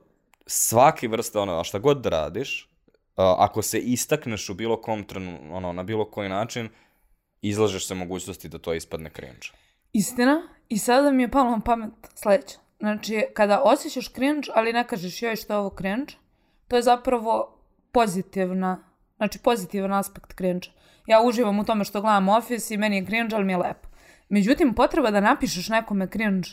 [0.49, 2.69] svaki vrsta, ono, šta god da radiš,
[3.15, 6.69] ako se istakneš u bilo kom trenu, ono, na bilo koji način,
[7.41, 9.47] izlažeš se mogućnosti da to ispadne cringe.
[9.93, 10.41] Istina.
[10.69, 12.57] I sada mi je palo na pamet sledeće.
[12.79, 16.13] Znači, kada osjećaš cringe, ali ne kažeš joj što je ovo cringe,
[16.67, 17.59] to je zapravo
[17.91, 18.83] pozitivna,
[19.17, 20.67] znači pozitivan aspekt cringe.
[21.07, 23.89] Ja uživam u tome što gledam Office i meni je cringe, ali mi je lepo.
[24.29, 26.49] Međutim, potreba da napišeš nekome cringe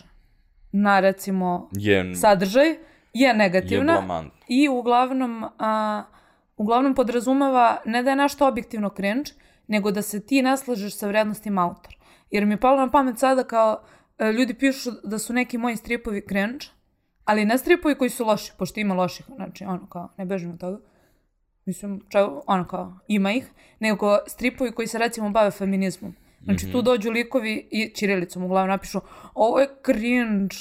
[0.72, 2.76] na, recimo, Je, sadržaj
[3.20, 4.40] je je negativna blamantno.
[4.48, 6.02] i uglavnom, a,
[6.56, 9.30] uglavnom podrazumeva ne da je nešto objektivno cringe,
[9.66, 11.96] nego da se ti ne slažeš sa vrednostima autora.
[12.30, 13.82] Jer mi je palo na pamet sada kao
[14.18, 16.66] e, ljudi pišu da su neki moji stripovi cringe,
[17.24, 20.60] ali ne stripovi koji su loši, pošto ima loših, znači ono kao, ne bežim od
[20.60, 20.78] toga.
[21.64, 23.50] Mislim, čao, ono kao, ima ih,
[23.80, 26.14] nego stripovi koji se recimo bave feminizmom.
[26.44, 29.00] Znači tu dođu likovi i čirilicom uglavnom napišu
[29.34, 30.56] ovo je cringe,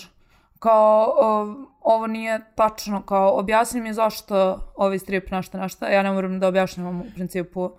[0.66, 1.14] kao
[1.82, 6.48] ovo nije tačno, kao objasni mi zašto ovaj strip našta našta, ja ne moram da
[6.48, 7.72] objašnjavam u principu.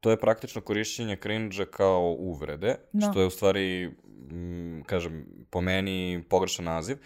[0.00, 3.10] To je praktično korišćenje cringe kao uvrede, Da.
[3.10, 3.96] što je u stvari,
[4.32, 6.96] mm, kažem, po meni pogrešan naziv.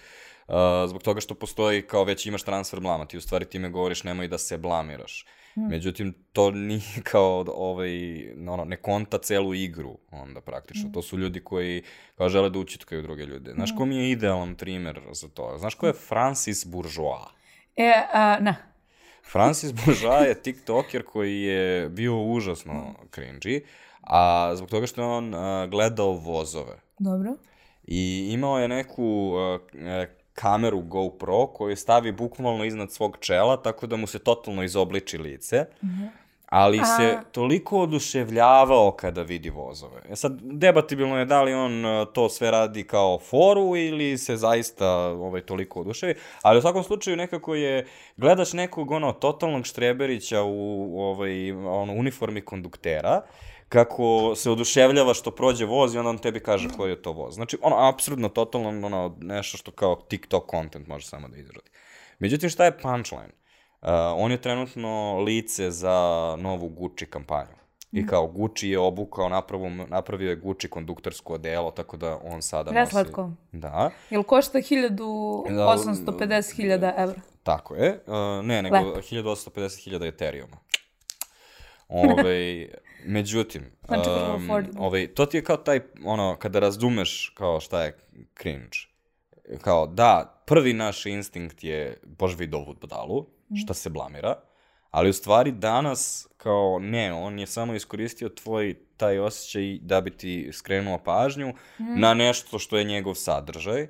[0.49, 0.55] Uh,
[0.89, 4.29] zbog toga što postoji kao već imaš transfer blama, ti u stvari time govoriš nemoj
[4.29, 5.27] da se blamiraš.
[5.71, 7.91] Međutim, to nije kao ovaj,
[8.49, 10.91] ono, ne konta celu igru onda praktično.
[10.95, 11.83] To su ljudi koji
[12.15, 13.53] kao žele da učitkaju druge ljude.
[13.53, 15.57] Znaš ko mi je idealan primer za to?
[15.59, 17.29] Znaš ko je Francis Bourgeois?
[17.77, 18.57] E, a, ne.
[19.31, 23.61] Francis Bourgeois je tiktoker koji je bio užasno cringy,
[24.01, 26.81] a zbog toga što je on uh, gledao vozove.
[26.99, 27.35] Dobro.
[27.85, 33.87] I imao je neku uh, e, kameru GoPro koju stavi bukvalno iznad svog čela, tako
[33.87, 35.65] da mu se totalno izobliči lice.
[36.49, 40.01] Ali se toliko oduševljavao kada vidi vozove.
[40.11, 44.37] E sad, debatibilno je da li on uh, to sve radi kao foru ili se
[44.37, 47.87] zaista ovaj, toliko oduševi, ali u svakom slučaju nekako je,
[48.17, 53.21] gledaš nekog ono totalnog štreberića u ovaj, ono, uniformi konduktera,
[53.69, 57.35] kako se oduševljava što prođe voz i onda on tebi kaže koji je to voz.
[57.35, 61.71] Znači, ono, apsurdno, totalno, ono, nešto što kao TikTok content može samo da izradi.
[62.19, 63.31] Međutim, šta je punchline?
[63.83, 67.59] Uh, on je trenutno lice za novu Gucci kampanju.
[67.93, 72.71] I kao Gucci je obukao, napravio, napravio je Gucci konduktorsko odelo, tako da on sada
[72.71, 72.91] nosi...
[72.91, 73.31] Preslatko.
[73.53, 77.21] Da, Jel košta 1850.000 evra?
[77.43, 78.03] tako je.
[78.07, 78.15] Uh,
[78.45, 79.01] ne, nego Lepo.
[79.01, 80.57] 1850.000 Ethereuma.
[81.89, 82.69] Ove,
[83.05, 87.99] međutim, Znači, um, ovaj, to ti je kao taj, ono, kada razumeš kao šta je
[88.43, 88.79] cringe.
[89.61, 93.27] Kao, da, prvi naš instinkt je, bož vidi ovu budalu,
[93.65, 94.35] šta se blamira,
[94.91, 100.11] ali u stvari danas, kao, ne, on je samo iskoristio tvoj taj osjećaj da bi
[100.11, 103.87] ti skrenuo pažnju na nešto što je njegov sadržaj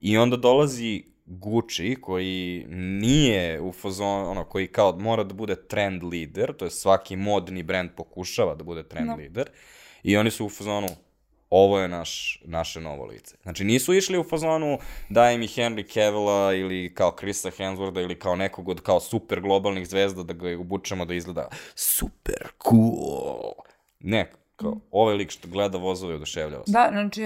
[0.00, 6.02] i onda dolazi Gucci koji nije u fazonu, ono, koji kao mora da bude trend
[6.02, 9.16] leader, to je svaki modni brand pokušava da bude trend No.
[9.16, 9.50] leader
[10.02, 10.88] i oni su u fazonu
[11.50, 13.36] ovo je naš, naše novo lice.
[13.42, 18.36] Znači nisu išli u fazonu daj mi Henry Cavilla ili kao Chrisa Hemswortha ili kao
[18.36, 23.52] nekog od kao super globalnih zvezda da ga obučemo da izgleda super cool.
[24.00, 26.72] Ne, kao ovaj lik što gleda vozove oduševljava se.
[26.72, 27.22] Da, znači,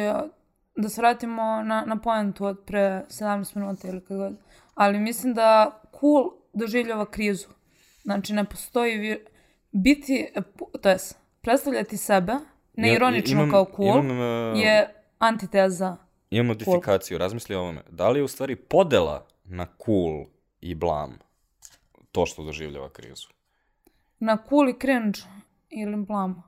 [0.77, 4.37] da se vratimo na, na poentu od pre 17 minuta ili kako god.
[4.75, 7.49] Ali mislim da cool doživljava krizu.
[8.03, 9.25] Znači, ne postoji vi...
[9.73, 10.33] biti,
[10.83, 12.33] to jest, predstavljati sebe,
[12.75, 15.97] neironično imam- kao cool, imam, e, je antiteza.
[16.31, 17.83] Imam modifikaciju, razmisli o ovome.
[17.91, 20.25] Da li je u stvari podela na cool
[20.61, 21.19] i blam
[22.13, 23.29] to što doživljava krizu?
[24.19, 25.19] Na cool i cringe
[25.71, 26.43] ili blam.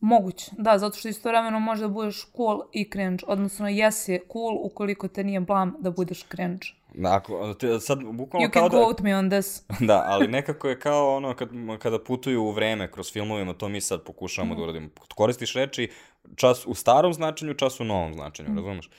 [0.00, 5.08] Moguće, da, zato što istovremeno može da budeš cool i cringe, odnosno jesi cool ukoliko
[5.08, 6.66] te nije blam da budeš cringe.
[7.04, 8.86] Ako, te, sad, bukvalno You kao can da...
[8.86, 9.62] quote me on this.
[9.88, 11.48] Da, ali nekako je kao ono kad,
[11.78, 14.88] kada putuju u vreme kroz filmovima, to mi sad pokušavamo da uradimo.
[15.14, 15.90] Koristiš reči
[16.36, 18.90] čas u starom značenju, čas u novom značenju, razumeš?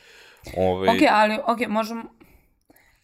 [0.57, 2.03] Ove, Ok, ali, ok, možemo...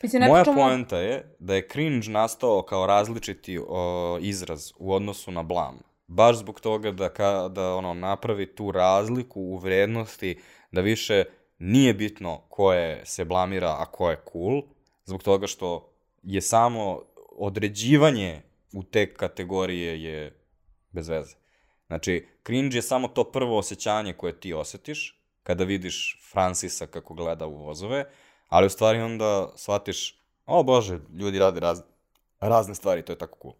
[0.04, 0.68] Mislim, Moja pričamo...
[0.68, 5.80] poenta je da je cringe nastao kao različiti o, izraz u odnosu na blam.
[6.08, 10.40] Baš zbog toga da, ka, da ono, napravi tu razliku u vrednosti,
[10.72, 11.24] da više
[11.60, 14.62] nije bitno ko je se blamira, a ko je cool,
[15.06, 15.94] zbog toga što
[16.24, 17.02] je samo
[17.32, 18.42] određivanje
[18.74, 20.40] u te kategorije je
[20.92, 21.36] bez veze.
[21.88, 27.48] Znači, cringe je samo to prvo osjećanje koje ti osetiš kada vidiš Francisa kako gleda
[27.48, 28.06] u vozove,
[28.48, 31.82] ali u stvari onda shvatiš, o bože, ljudi rade raz,
[32.40, 33.54] razne stvari, to je tako cool.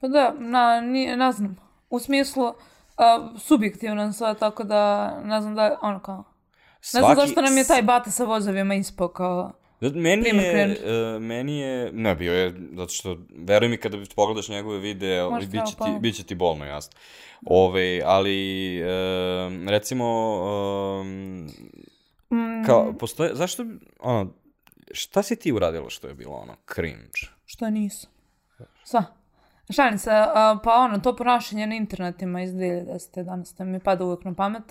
[0.00, 1.56] Pa da, na, ni, ne znam.
[1.90, 6.24] U smislu, uh, subjektivno sve, tako da ne znam da, ono kao...
[6.94, 9.52] Ne znam zašto nam je taj bata sa vozovima ispao kao...
[9.80, 10.76] Zato Meni je,
[11.16, 15.46] uh, meni je, ne bio je, zato što, veruj mi kada pogledaš njegove videe, Može
[15.46, 16.98] bit će, ti, bit će ti bolno, jasno.
[17.46, 20.06] Ove, ali, um, recimo,
[21.00, 21.48] um,
[22.66, 23.64] kao, postoje, zašto,
[24.00, 24.32] ono,
[24.92, 27.20] šta si ti uradila što je bilo, ono, cringe?
[27.44, 28.10] Što nisam?
[28.84, 29.04] Sva.
[29.70, 30.10] Šalim se,
[30.64, 33.22] pa ono, to ponašanje na internetima iz 2010.
[33.22, 34.62] danas da mi pada uvijek na pamet.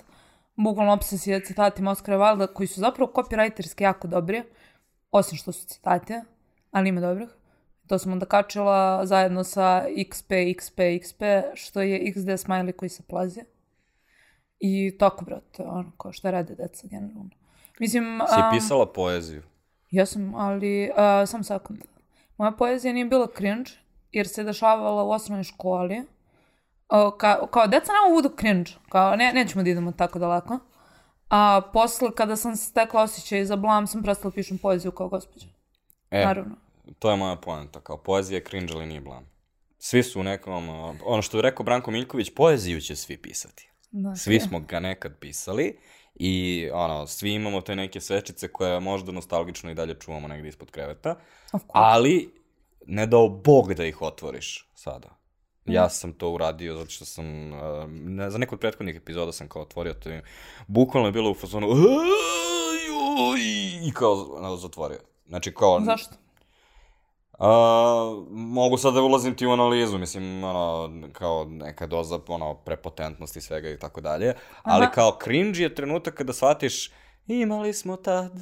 [0.56, 4.42] Bukvalno obsesija citatima Oskara Wilda koji su zapravo copywriterski jako dobri,
[5.10, 6.14] osim što su citati,
[6.70, 7.28] ali ima dobrih.
[7.86, 13.02] To sam onda kačila zajedno sa XP, XP, XP, što je XD smiley koji se
[13.02, 13.40] plazi.
[14.58, 17.30] I tako, brate, ono, kao šta rade deca generalno.
[17.78, 19.42] Mislim, Si am, pisala poeziju?
[19.90, 21.80] Jesam, ali uh, sam sekund.
[22.36, 23.70] Moja poezija nije bila cringe,
[24.12, 25.98] jer se dešavala u osnovnoj školi.
[25.98, 30.58] Uh, ka, kao deca nama budu cringe, kao ne, nećemo da idemo tako daleko.
[31.28, 35.46] A posle, kada sam stekla osjećaj za blam, sam prestala pišem poeziju kao gospođa.
[36.10, 36.56] E, Naravno.
[36.98, 39.26] to je moja poenta, kao poezija je cringe, ali nije blam.
[39.78, 40.68] Svi su u nekom,
[41.04, 43.70] ono što je rekao Branko Miljković, poeziju će svi pisati.
[43.90, 44.14] Da.
[44.14, 45.78] Svi smo ga nekad pisali
[46.14, 50.70] i ono, svi imamo te neke svečice koje možda nostalgično i dalje čuvamo negdje ispod
[50.70, 51.16] kreveta,
[51.68, 52.39] ali
[52.86, 55.08] ne dao Bog da ih otvoriš sada.
[55.66, 59.48] Ja sam to uradio zato što sam, uh, ne, za neku od prethodnih epizoda sam
[59.48, 60.20] kao otvorio to i
[60.66, 61.68] bukvalno je bilo u fazonu
[63.82, 64.98] i kao zatvorio.
[65.26, 66.14] Znači kao, Zašto?
[67.40, 73.38] A, mogu sad da ulazim ti u analizu, mislim, ono, kao neka doza, ono, prepotentnosti
[73.38, 74.92] i svega i tako dalje, ali Aha.
[74.92, 76.90] kao cringe je trenutak kada shvatiš,
[77.26, 78.32] imali smo tad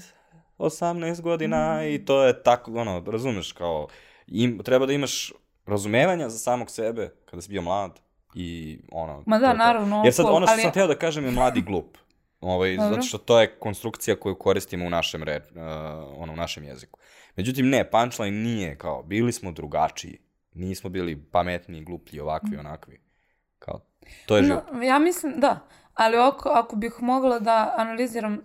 [0.59, 3.89] 18 godina i to je tako, ono, razumeš, kao,
[4.29, 5.33] im, treba da imaš
[5.67, 8.01] razumevanja za samog sebe kada si bio mlad
[8.35, 9.23] i ono...
[9.27, 11.61] Ma da, to naravno, Jer sad ono što ali- sam htio da kažem je mladi
[11.61, 11.99] glup.
[12.41, 12.91] Ovaj, Dobro.
[12.91, 15.63] zato što to je konstrukcija koju koristimo u našem, re, uh,
[16.23, 17.01] ono, u našem jeziku.
[17.37, 20.19] Međutim, ne, punchline nije kao, bili smo drugačiji.
[20.55, 23.01] Nismo bili pametni, gluplji, ovakvi, onakvi.
[23.59, 23.81] Kao,
[24.27, 24.65] to je život.
[24.73, 25.69] No, ja mislim, da.
[25.95, 28.41] Ali ako, ako bih mogla da analiziram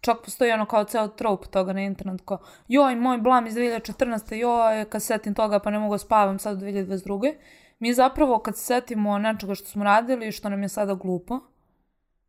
[0.00, 2.38] čak postoji ono kao ceo trop toga na internetu, kao
[2.68, 4.34] joj, moj blam iz 2014.
[4.34, 7.34] joj, kad se setim toga pa ne mogu da spavam sad u 2022.
[7.78, 11.40] Mi zapravo kad se setimo nečega što smo radili i što nam je sada glupo,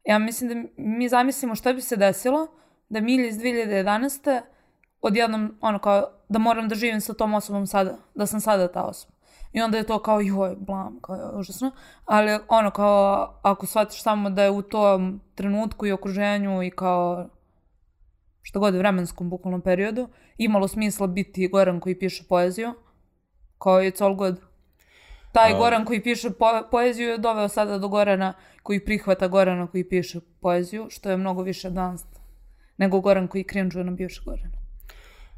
[0.04, 2.48] ja mislim da mi zamislimo šta bi se desilo
[2.90, 4.42] da Milja iz 2011.
[5.02, 8.84] odjednom, ono kao, da moram da živim sa tom osobom sada, da sam sada ta
[8.84, 9.14] osoba.
[9.54, 11.72] I onda je to kao, joj, blam, kao užasno.
[12.06, 17.30] Ali ono kao, ako shvatiš samo da je u tom trenutku i okruženju i kao
[18.48, 22.74] što god vremenskom bukvalnom periodu, imalo smisla biti Goran koji piše poeziju,
[23.60, 24.36] kao all good.
[25.32, 28.34] Taj A- Goran koji piše po poeziju je doveo sada do Gorana
[28.64, 32.08] koji prihvata Gorana koji piše poeziju, što je mnogo više advanced
[32.78, 34.58] nego Goran koji cringe na bivše Gorana.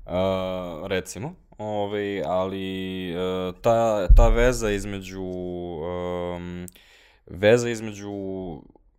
[0.05, 6.67] Uh, recimo, ovaj, ali uh, ta, ta veza između um,
[7.25, 8.11] veza između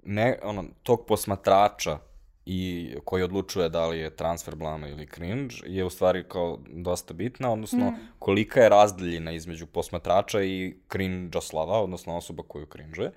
[0.02, 2.09] ne, ono, tog posmatrača
[2.46, 7.14] i koji odlučuje da li je transfer blama ili cringe je u stvari kao dosta
[7.14, 13.10] bitna, odnosno kolika je razdaljina između posmatrača i cringe-oslava, odnosno osoba koju cringe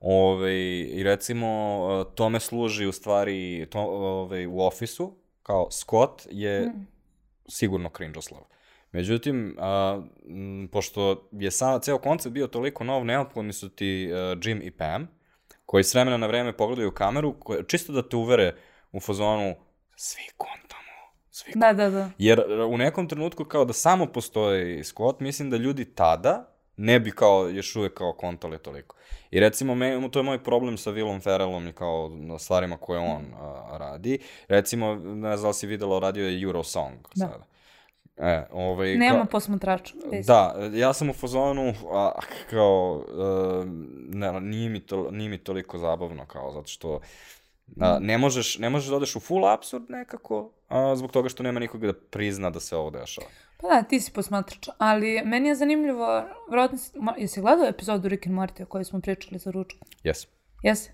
[0.00, 6.72] Ove, I recimo, uh, tome služi u stvari to, ove, u ofisu, kao Scott je
[7.48, 8.40] sigurno cringe-oslav.
[8.92, 14.38] Međutim, a, m, pošto je sam, ceo koncept bio toliko nov, neophodni su ti uh,
[14.44, 15.08] Jim i Pam,
[15.68, 18.54] koji s vremena na vreme pogledaju u kameru, koje, čisto da te uvere
[18.92, 19.54] u fazonu
[19.96, 20.92] svi kontamo,
[21.30, 22.10] svi Da, da, da.
[22.18, 27.10] Jer u nekom trenutku kao da samo postoji Scott, mislim da ljudi tada ne bi
[27.10, 28.96] kao još uvek kao kontali toliko.
[29.30, 33.00] I recimo, me, to je moj problem sa Willom Ferrellom i kao na stvarima koje
[33.00, 34.18] on a, radi.
[34.48, 37.26] Recimo, ne znam da si videla, radio je Eurosong Da.
[37.26, 37.44] sada.
[38.20, 39.94] E, ovaj, Nema kao- posmatrača.
[40.26, 42.12] Da, ja sam u fazonu, a,
[42.50, 43.64] kao, e,
[44.08, 47.00] ne, nije, mi to, nije mi toliko zabavno, kao, zato što
[47.80, 51.42] a, ne, možeš, ne možeš da odeš u full absurd nekako, a, zbog toga što
[51.42, 53.26] nema nikoga da prizna da se ovo dešava.
[53.60, 58.08] Pa da, ti si posmatrač, ali meni je zanimljivo, vjerojatno, si, mo- jesi gledao epizodu
[58.08, 59.80] Rick and Morty o kojoj smo pričali za ručak?
[60.04, 60.26] Jes.
[60.62, 60.90] Jesi?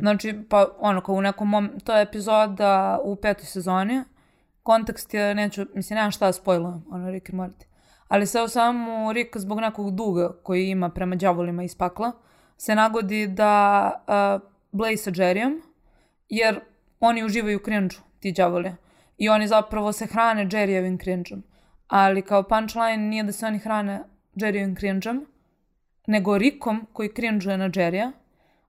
[0.00, 4.02] Znači, pa ono, kao u nekom mom, to je epizoda u petoj sezoni,
[4.64, 7.64] kontekst je, neću, mislim, nemam šta da spojlujem, ono, Rick and Morty.
[8.08, 12.12] Ali sve u samom Rick zbog nekog duga koji ima prema đavolima iz pakla,
[12.56, 15.60] se nagodi da uh, bleji sa Jerryom,
[16.28, 16.60] jer
[17.00, 18.72] oni uživaju cringe ti đavoli.
[19.18, 21.42] I oni zapravo se hrane Jerryjevim cringe-om.
[21.88, 24.02] Ali kao punchline nije da se oni hrane
[24.34, 25.26] Jerryjevim cringe-om,
[26.06, 28.12] nego Rickom koji cringe na Jerrya.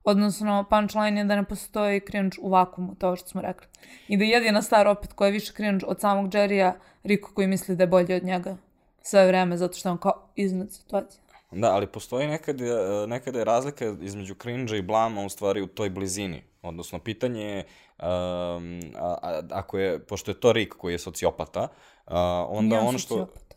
[0.06, 3.66] Odnosno, punchline je da ne postoji cringe u vakumu, to što smo rekli.
[4.08, 6.72] I da je jedina stvar opet koja je više cringe od samog Jerrya,
[7.04, 8.56] Rico koji misli da je bolji od njega
[9.02, 11.22] sve vreme, zato što je on kao iznad situacije.
[11.50, 12.66] Da, ali postoji nekad, e,
[13.06, 16.42] nekada je razlika između cringe i blama u stvari u toj blizini.
[16.62, 17.64] Odnosno, pitanje je,
[17.98, 21.68] um, a, a, ako je, pošto je to Rick koji je sociopata,
[22.06, 23.08] a, onda Nije on ono što...
[23.08, 23.56] sociopata.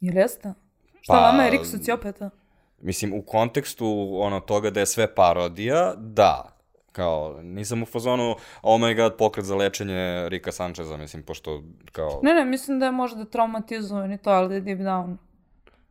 [0.00, 0.52] Jel jeste?
[1.00, 2.30] Šta Pa- vama je Rick sociopata?
[2.80, 6.52] Mislim, u kontekstu ono toga da je sve parodija, da.
[6.92, 11.62] Kao, nisam u fazonu, oh my god, pokret za lečenje Rika Sančeza, mislim, pošto,
[11.92, 12.20] kao...
[12.22, 15.16] Ne, ne, mislim da je možda traumatizovan i to, ali deep down.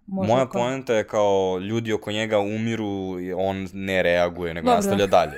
[0.07, 4.65] Možda Moja kao- poenta je kao ljudi oko njega umiru i on ne reaguje, nego
[4.65, 4.75] Dobro.
[4.75, 5.37] nastavlja dalje.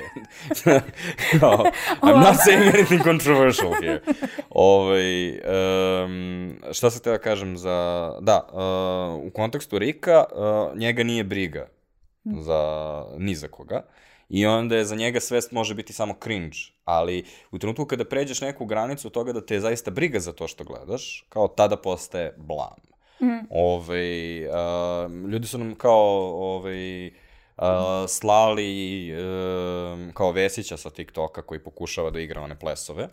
[1.40, 1.64] kao,
[2.02, 4.02] I'm not saying anything controversial here.
[4.50, 8.12] Ovaj, um, šta se teba kažem za...
[8.22, 11.68] Da, uh, u kontekstu Rika, uh, njega nije briga
[12.26, 13.82] za ni za koga.
[14.30, 16.58] I onda je za njega sve može biti samo cringe.
[16.86, 20.48] Ali u trenutku kada pređeš neku granicu toga da te je zaista briga za to
[20.48, 22.97] što gledaš, kao tada postaje blam.
[23.50, 27.12] Ovaj, a, ljudi su nam kao ovaj,
[27.58, 33.08] a, slali um, kao Vesića sa TikToka koji pokušava da igra one plesove.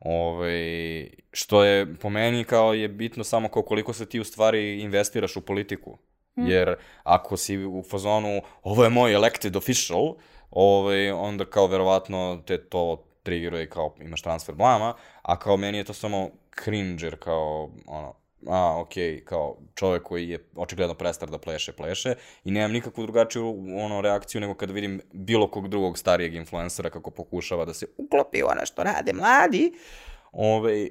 [0.00, 4.82] Ovaj, što je po meni kao je bitno samo kao koliko se ti u stvari
[4.82, 5.98] investiraš u politiku.
[6.36, 10.14] Jer ako si u fazonu ovo je moj elected official,
[10.50, 15.84] ovaj, onda kao verovatno te to triggeruje kao imaš transfer blama, a kao meni je
[15.84, 16.30] to samo
[16.64, 18.14] cringer kao ono,
[18.46, 22.14] a, okej, kao čovek koji je očigledno prestar da pleše, pleše
[22.44, 27.10] i nemam nikakvu drugačiju ono, reakciju nego kada vidim bilo kog drugog starijeg influencera kako
[27.10, 29.72] pokušava da se uklopi ono što rade mladi.
[30.32, 30.88] Ove,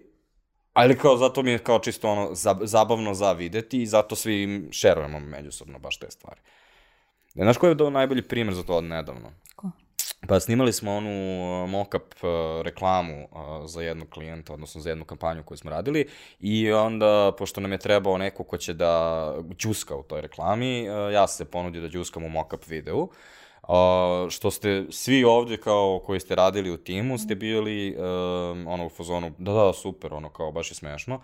[0.74, 4.68] ali kao zato mi je kao čisto ono za, zabavno za videti i zato svi
[4.72, 6.42] šerujemo međusobno baš te stvari.
[7.34, 9.32] Znaš koji je najbolji primjer za to od nedavno?
[9.56, 9.72] Ko?
[10.28, 15.06] Pa snimali smo onu uh, mock-up uh, reklamu uh, za jednog klijenta, odnosno za jednu
[15.06, 16.08] kampanju koju smo radili.
[16.40, 21.14] I onda, pošto nam je trebao neko ko će da džuska u toj reklami, uh,
[21.14, 23.00] ja se ponudio da džuskam u mock-up videu.
[23.00, 28.86] Uh, što ste svi ovdje kao koji ste radili u timu ste bili um, ono
[28.86, 31.22] u fazonu da da super ono kao baš je smešno.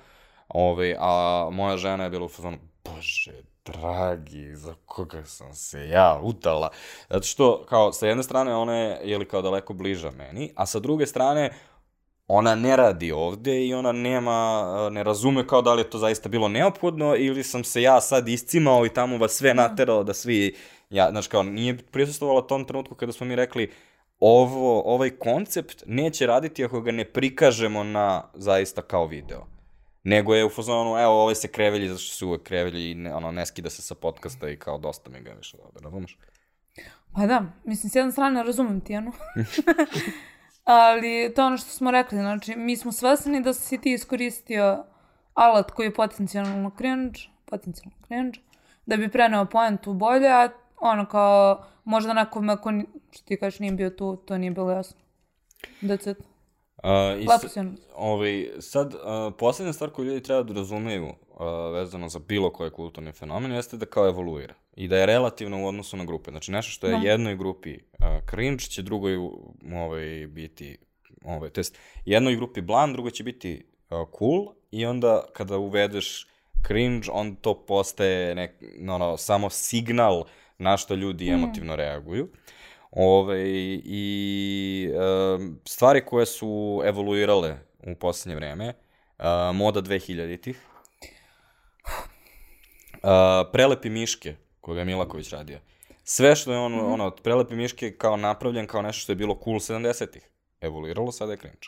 [0.47, 6.19] Ove, a moja žena je bila u fazonu bože dragi za koga sam se ja
[6.23, 6.69] udala
[7.09, 10.79] zato što kao sa jedne strane ona je jeli kao daleko bliža meni a sa
[10.79, 11.51] druge strane
[12.33, 16.29] ona ne radi ovde i ona nema, ne razume kao da li je to zaista
[16.29, 20.55] bilo neophodno ili sam se ja sad iscimao i tamo vas sve naterao da svi,
[20.89, 23.71] ja, znaš kao, nije prisustvovala tom trenutku kada smo mi rekli
[24.19, 29.45] ovo, ovaj koncept neće raditi ako ga ne prikažemo na zaista kao video.
[30.03, 33.15] Nego je u fazonu, evo, ovaj se krevelji, zato što se uvek krevelji i ne,
[33.15, 36.17] ono, ne skida se sa podcasta i kao dosta mi ga više ovde, razumeš?
[37.13, 39.11] Pa da, mislim, s jedne strane razumem ti, ono.
[40.63, 44.83] Ali to je ono što smo rekli, znači, mi smo svesni da si ti iskoristio
[45.33, 48.39] alat koji je potencijalno cringe, potencijalno cringe,
[48.85, 50.49] da bi preneo poentu bolje, a
[50.79, 52.71] ono kao, možda nekome ko,
[53.11, 54.99] što ti kažeš, nije bio tu, to nije bilo jasno.
[55.81, 56.30] That's it.
[56.83, 57.59] Uh, i Lepo si.
[57.95, 61.13] Ovaj, sad, uh, posljednja stvar koju ljudi treba da razumeju uh,
[61.73, 65.67] vezano za bilo koji kulturni fenomen jeste da kao evoluira i da je relativno u
[65.67, 66.31] odnosu na grupe.
[66.31, 67.09] Znači, nešto što je Da.
[67.09, 69.15] jednoj grupi uh, cringe će drugoj
[69.75, 70.77] ovaj, biti,
[71.25, 76.27] ovaj, to jest jednoj grupi blam, drugoj će biti uh, cool i onda kada uvedeš
[76.67, 80.23] cringe, on to postaje nek, ono, samo signal
[80.57, 82.27] na što ljudi emotivno reaguju.
[82.91, 83.43] Ove,
[83.83, 84.89] I
[85.35, 89.25] um, stvari koje su evoluirale u posljednje vreme, uh,
[89.55, 90.59] moda 2000-ih,
[92.93, 93.09] uh,
[93.51, 95.59] prelepi miške, koga je Milaković radio.
[96.03, 99.39] Sve što je on, ono, od prelepi miške kao napravljen kao nešto što je bilo
[99.43, 100.29] cool 70-ih.
[100.61, 101.67] Evoluiralo, sada je cringe.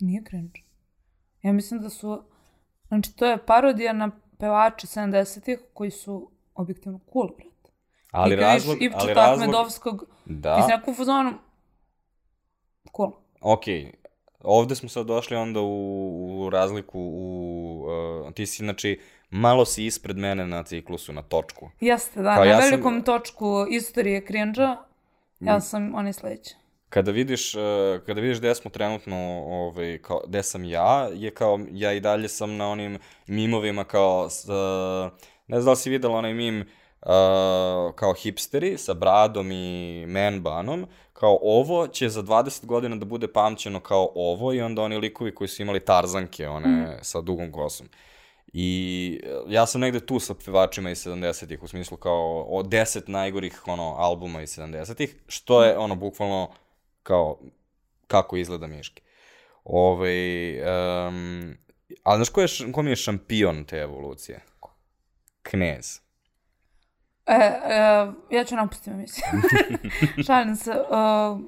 [0.00, 0.60] Nije cringe.
[1.42, 2.22] Ja mislim da su...
[2.88, 7.51] Znači, to je parodija na pevače 70-ih koji su objektivno cool, brate.
[8.12, 11.32] Ali I razlog, ali Ivčeta razlog, Ahmedovskog, ti si da, nekako u fazonu...
[12.96, 13.12] Cool.
[13.40, 13.92] okej,
[14.40, 17.86] ovde smo sad došli onda u, u razliku u...
[18.26, 19.00] Uh, ti si, znači,
[19.30, 21.70] malo si ispred mene na ciklusu, na točku.
[21.80, 24.66] Jeste, da, Kao na ja sam- velikom točku istorije cringe
[25.40, 26.54] ja sam onaj sledeći.
[26.88, 27.62] Kada vidiš, uh,
[28.06, 32.28] kada vidiš gde smo trenutno, ovaj, kao, gde sam ja, je kao, ja i dalje
[32.28, 34.54] sam na onim mimovima kao, s, uh,
[35.46, 36.66] ne znam da li si videla onaj mim, uh,
[37.94, 43.32] kao hipsteri sa bradom i man banom, kao ovo će za 20 godina da bude
[43.32, 46.98] pamćeno kao ovo i onda oni likovi koji su imali tarzanke, one mm.
[47.02, 47.88] sa dugom kosom.
[48.52, 53.08] I e, ja sam negde tu sa pevačima iz 70-ih, u smislu kao o 10
[53.08, 56.50] najgorih ono, albuma iz 70-ih, što je ono bukvalno
[57.02, 57.38] kao
[58.06, 59.02] kako izgleda Miški.
[59.64, 60.54] Ove,
[61.08, 61.56] um,
[62.02, 64.40] ali znaš ko, je, ko mi je šampion te evolucije?
[65.42, 66.01] Knez.
[67.26, 67.56] E, e,
[68.30, 69.24] ja ću napustiti emisiju.
[70.26, 70.70] Šalim se.
[70.70, 71.40] Uh,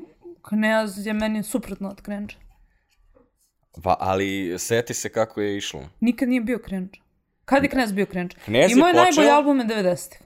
[0.42, 2.34] knez je meni suprotno od cringe.
[3.82, 5.88] Pa, ali seti se kako je išlo.
[6.00, 6.98] Nikad nije bio cringe.
[7.44, 8.36] Kad je Knez bio cringe?
[8.44, 10.18] Knez je Imao je počeo- albume 90-ih.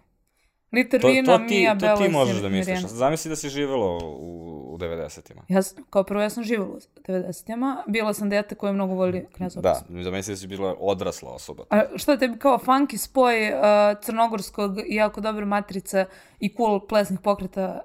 [0.73, 2.81] Liter To, to, ti, Mija, to Bela ti možeš da misliš.
[2.81, 5.43] Zamisli da si živelo u, u 90-ima.
[5.49, 7.85] Ja, sam- kao prvo, ja sam živjela u 90-ima.
[7.87, 11.65] Bila sam dete koje mnogo voli Kneza Da, zamisli da si bila odrasla osoba.
[11.71, 13.59] A šta tebi kao funky spoj uh,
[14.03, 16.07] crnogorskog i jako dobre matrice
[16.41, 17.81] i cool plesnih pokreta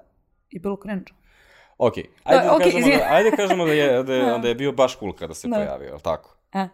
[0.50, 1.12] je bilo cringe?
[1.78, 4.72] Ok, ajde da, okej, kažemo, da, ajde kažemo da je, da je, da je bio
[4.72, 5.56] baš cool kada se Da.
[5.56, 6.36] pojavio, je li tako?
[6.52, 6.68] E,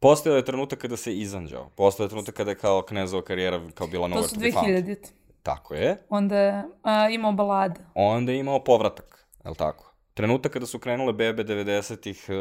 [0.00, 1.70] Postojao je trenutak kada se izanđao.
[1.76, 4.68] Postojao je trenutak kada je kao knezova karijera kao bila to su to found.
[4.68, 4.96] 2000
[5.48, 5.96] Tako je.
[6.08, 7.80] Onda je uh, imao balade.
[7.94, 9.94] Onda je imao povratak, je li tako?
[10.14, 12.34] Trenutak kada su krenule bebe 90-ih, uh,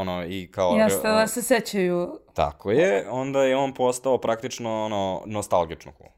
[0.00, 0.72] ono, i kao...
[0.72, 2.18] Jeste da se sećaju.
[2.34, 6.10] Tako je, onda je on postao praktično, ono, nostalgično cool.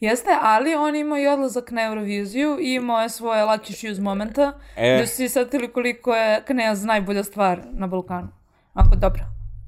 [0.00, 4.52] Jeste, ali on imao i odlazak na Euroviziju i imao je svoje Lucky Shoes momenta,
[4.76, 4.96] E.
[4.96, 8.28] gde su si setili koliko je Knez najbolja stvar na Balkanu.
[8.72, 9.24] Ako dobro.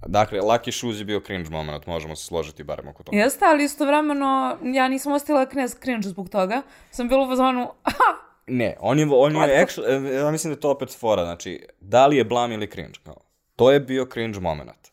[0.07, 3.19] Dakle, Lucky Shoes je bio cringe moment, možemo se složiti barem oko toga.
[3.19, 6.63] Jeste, ali istovremeno ja nisam ostila Knez cringe zbog toga.
[6.91, 10.61] Sam bila u fazonu, aha, Ne, on je, on je actually, ja mislim da je
[10.61, 13.17] to opet fora, znači, da li je blam ili cringe, kao.
[13.57, 14.89] To je bio cringe moment.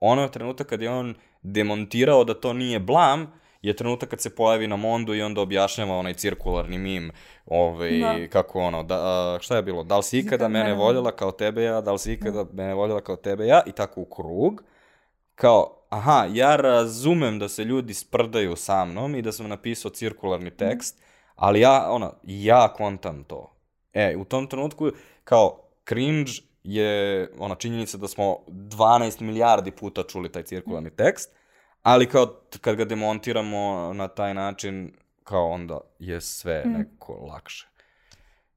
[0.00, 3.32] Ono je trenutak kad je on demontirao da to nije blam,
[3.62, 7.10] je trenutak kad se pojavi na Mondu i onda objašnjava onaj cirkularni mim,
[7.46, 8.28] ovaj, Da.
[8.28, 11.32] kako ono, da, a, šta je bilo, da li si ikada Ikad mene voljela kao
[11.32, 14.62] tebe ja, da li si ikada mene voljela kao tebe ja, i tako u krug,
[15.34, 20.50] kao, aha, ja razumem da se ljudi sprdaju sa mnom i da sam napisao cirkularni
[20.50, 21.02] tekst,
[21.34, 23.56] ali ja, ono, ja kontam to.
[23.92, 24.90] E, u tom trenutku,
[25.24, 26.30] kao, cringe
[26.64, 31.39] je, ona, činjenica da smo 12 milijardi puta čuli taj cirkularni tekst,
[31.82, 32.26] ali kao,
[32.60, 34.92] kad ga demontiramo na taj način,
[35.24, 37.66] kao, onda je sve neko lakše.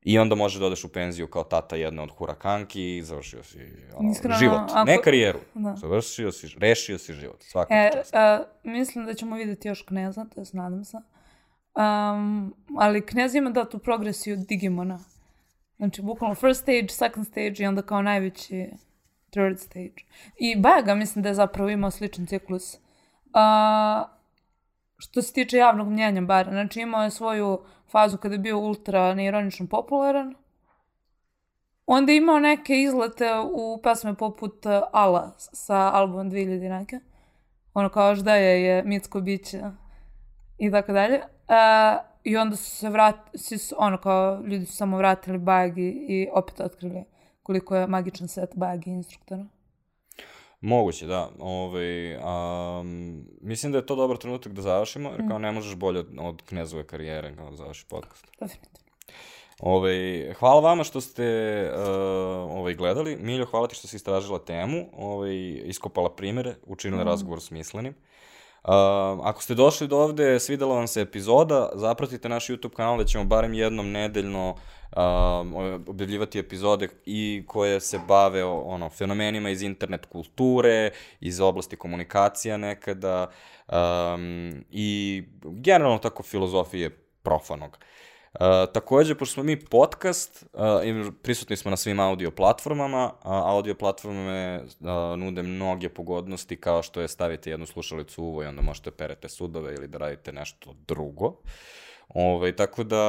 [0.01, 3.59] I onda možeš da odeš u penziju kao tata jedne od hurakanki i završio si
[3.95, 4.59] ono, Iskreno, život.
[4.63, 5.39] ako- Ne karijeru.
[5.53, 5.75] Da.
[5.75, 7.43] Završio si, rešio si život.
[7.43, 8.13] Svaka E, čast.
[8.15, 10.97] a, mislim da ćemo vidjeti još Kneza, to jest nadam se.
[11.75, 14.99] Um, ali Knez ima da tu progresiju Digimona.
[15.77, 18.69] Znači, bukvalno first stage, second stage i onda kao najveći
[19.29, 19.93] third stage.
[20.37, 22.77] I Baga mislim da je zapravo imao sličan ciklus.
[23.33, 24.03] A,
[24.97, 26.49] što se tiče javnog mnjenja bar.
[26.49, 27.59] Znači, imao je svoju
[27.91, 30.35] fazu kada je bio ultra neironično popularan.
[31.85, 36.99] Onda je imao neke izlete u pesme poput uh, Ala sa albumom 2000 neke.
[37.73, 39.61] Ono kao žda je, je mitsko biće
[40.57, 41.17] i tako dalje.
[41.17, 46.59] Uh, I onda su se vratili, ono kao ljudi su samo vratili Bagi i opet
[46.59, 47.03] otkrili
[47.43, 49.45] koliko je magičan set Bagi instruktora.
[50.63, 51.29] Moguće, da.
[51.39, 55.99] Ovaj, um, mislim da je to dobar trenutak da završimo, jer kao ne možeš bolje
[55.99, 58.27] od, od knezove karijere kao da završi podcast.
[58.39, 58.79] Definitivno.
[59.59, 61.25] Ovaj, hvala vama što ste
[61.73, 61.79] uh,
[62.59, 63.17] ovaj, gledali.
[63.19, 65.35] Miljo, hvala ti što si istražila temu, ovaj,
[65.65, 67.93] iskopala primere, učinila razgovor smislenim.
[68.63, 68.69] Uh,
[69.23, 73.23] ako ste došli do ovde, svidela vam se epizoda, zapratite naš YouTube kanal da ćemo
[73.23, 75.55] barem jednom nedeljno um,
[75.87, 82.57] objavljivati epizode i koje se bave o, ono, fenomenima iz internet kulture, iz oblasti komunikacija
[82.57, 83.27] nekada
[83.67, 86.89] um, i generalno tako filozofije
[87.23, 87.69] profanog.
[87.71, 88.12] Uh,
[88.73, 94.63] takođe, pošto smo mi podcast, uh, prisutni smo na svim audio platformama, a audio platforme
[94.63, 99.29] uh, nude mnoge pogodnosti kao što je staviti jednu slušalicu uvo i onda možete perete
[99.29, 101.35] sudove ili da radite nešto drugo.
[102.09, 103.03] Ove, tako da,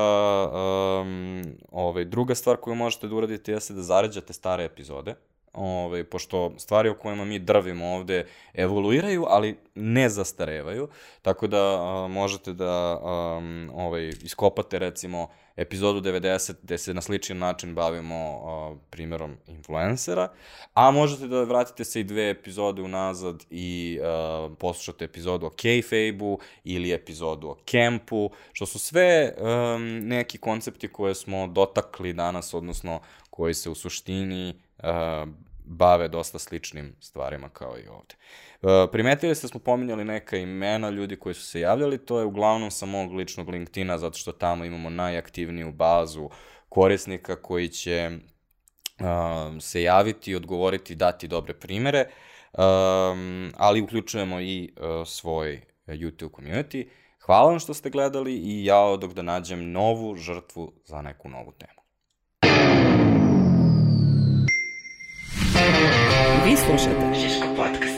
[1.02, 5.14] um, ove, druga stvar koju možete da uradite jeste da zaređate stare epizode.
[5.54, 10.88] Ovaj, pošto stvari o kojima mi drvimo ovde evoluiraju, ali ne zastarevaju,
[11.22, 17.38] tako da a, možete da um, ovaj, iskopate recimo epizodu 90 gde se na sličan
[17.38, 20.28] način bavimo uh, primjerom influencera,
[20.74, 26.38] a možete da vratite se i dve epizode unazad i uh, poslušate epizodu o kayfabe-u
[26.64, 33.00] ili epizodu o kempu, što su sve um, neki koncepti koje smo dotakli danas, odnosno
[33.30, 35.28] koji se u suštini uh,
[35.64, 38.14] bave dosta sličnim stvarima kao i ovde.
[38.92, 42.70] Primetili ste da smo pominjali neka imena ljudi koji su se javljali, to je uglavnom
[42.70, 46.30] sa mog ličnog LinkedIna, zato što tamo imamo najaktivniju bazu
[46.68, 52.04] korisnika koji će uh, se javiti, odgovoriti, dati dobre primere,
[52.52, 56.88] um, ali uključujemo i uh, svoj YouTube community.
[57.20, 61.52] Hvala vam što ste gledali i ja dok da nađem novu žrtvu za neku novu
[61.52, 61.83] temu.
[66.44, 67.93] Vi slušate Žiško podcast.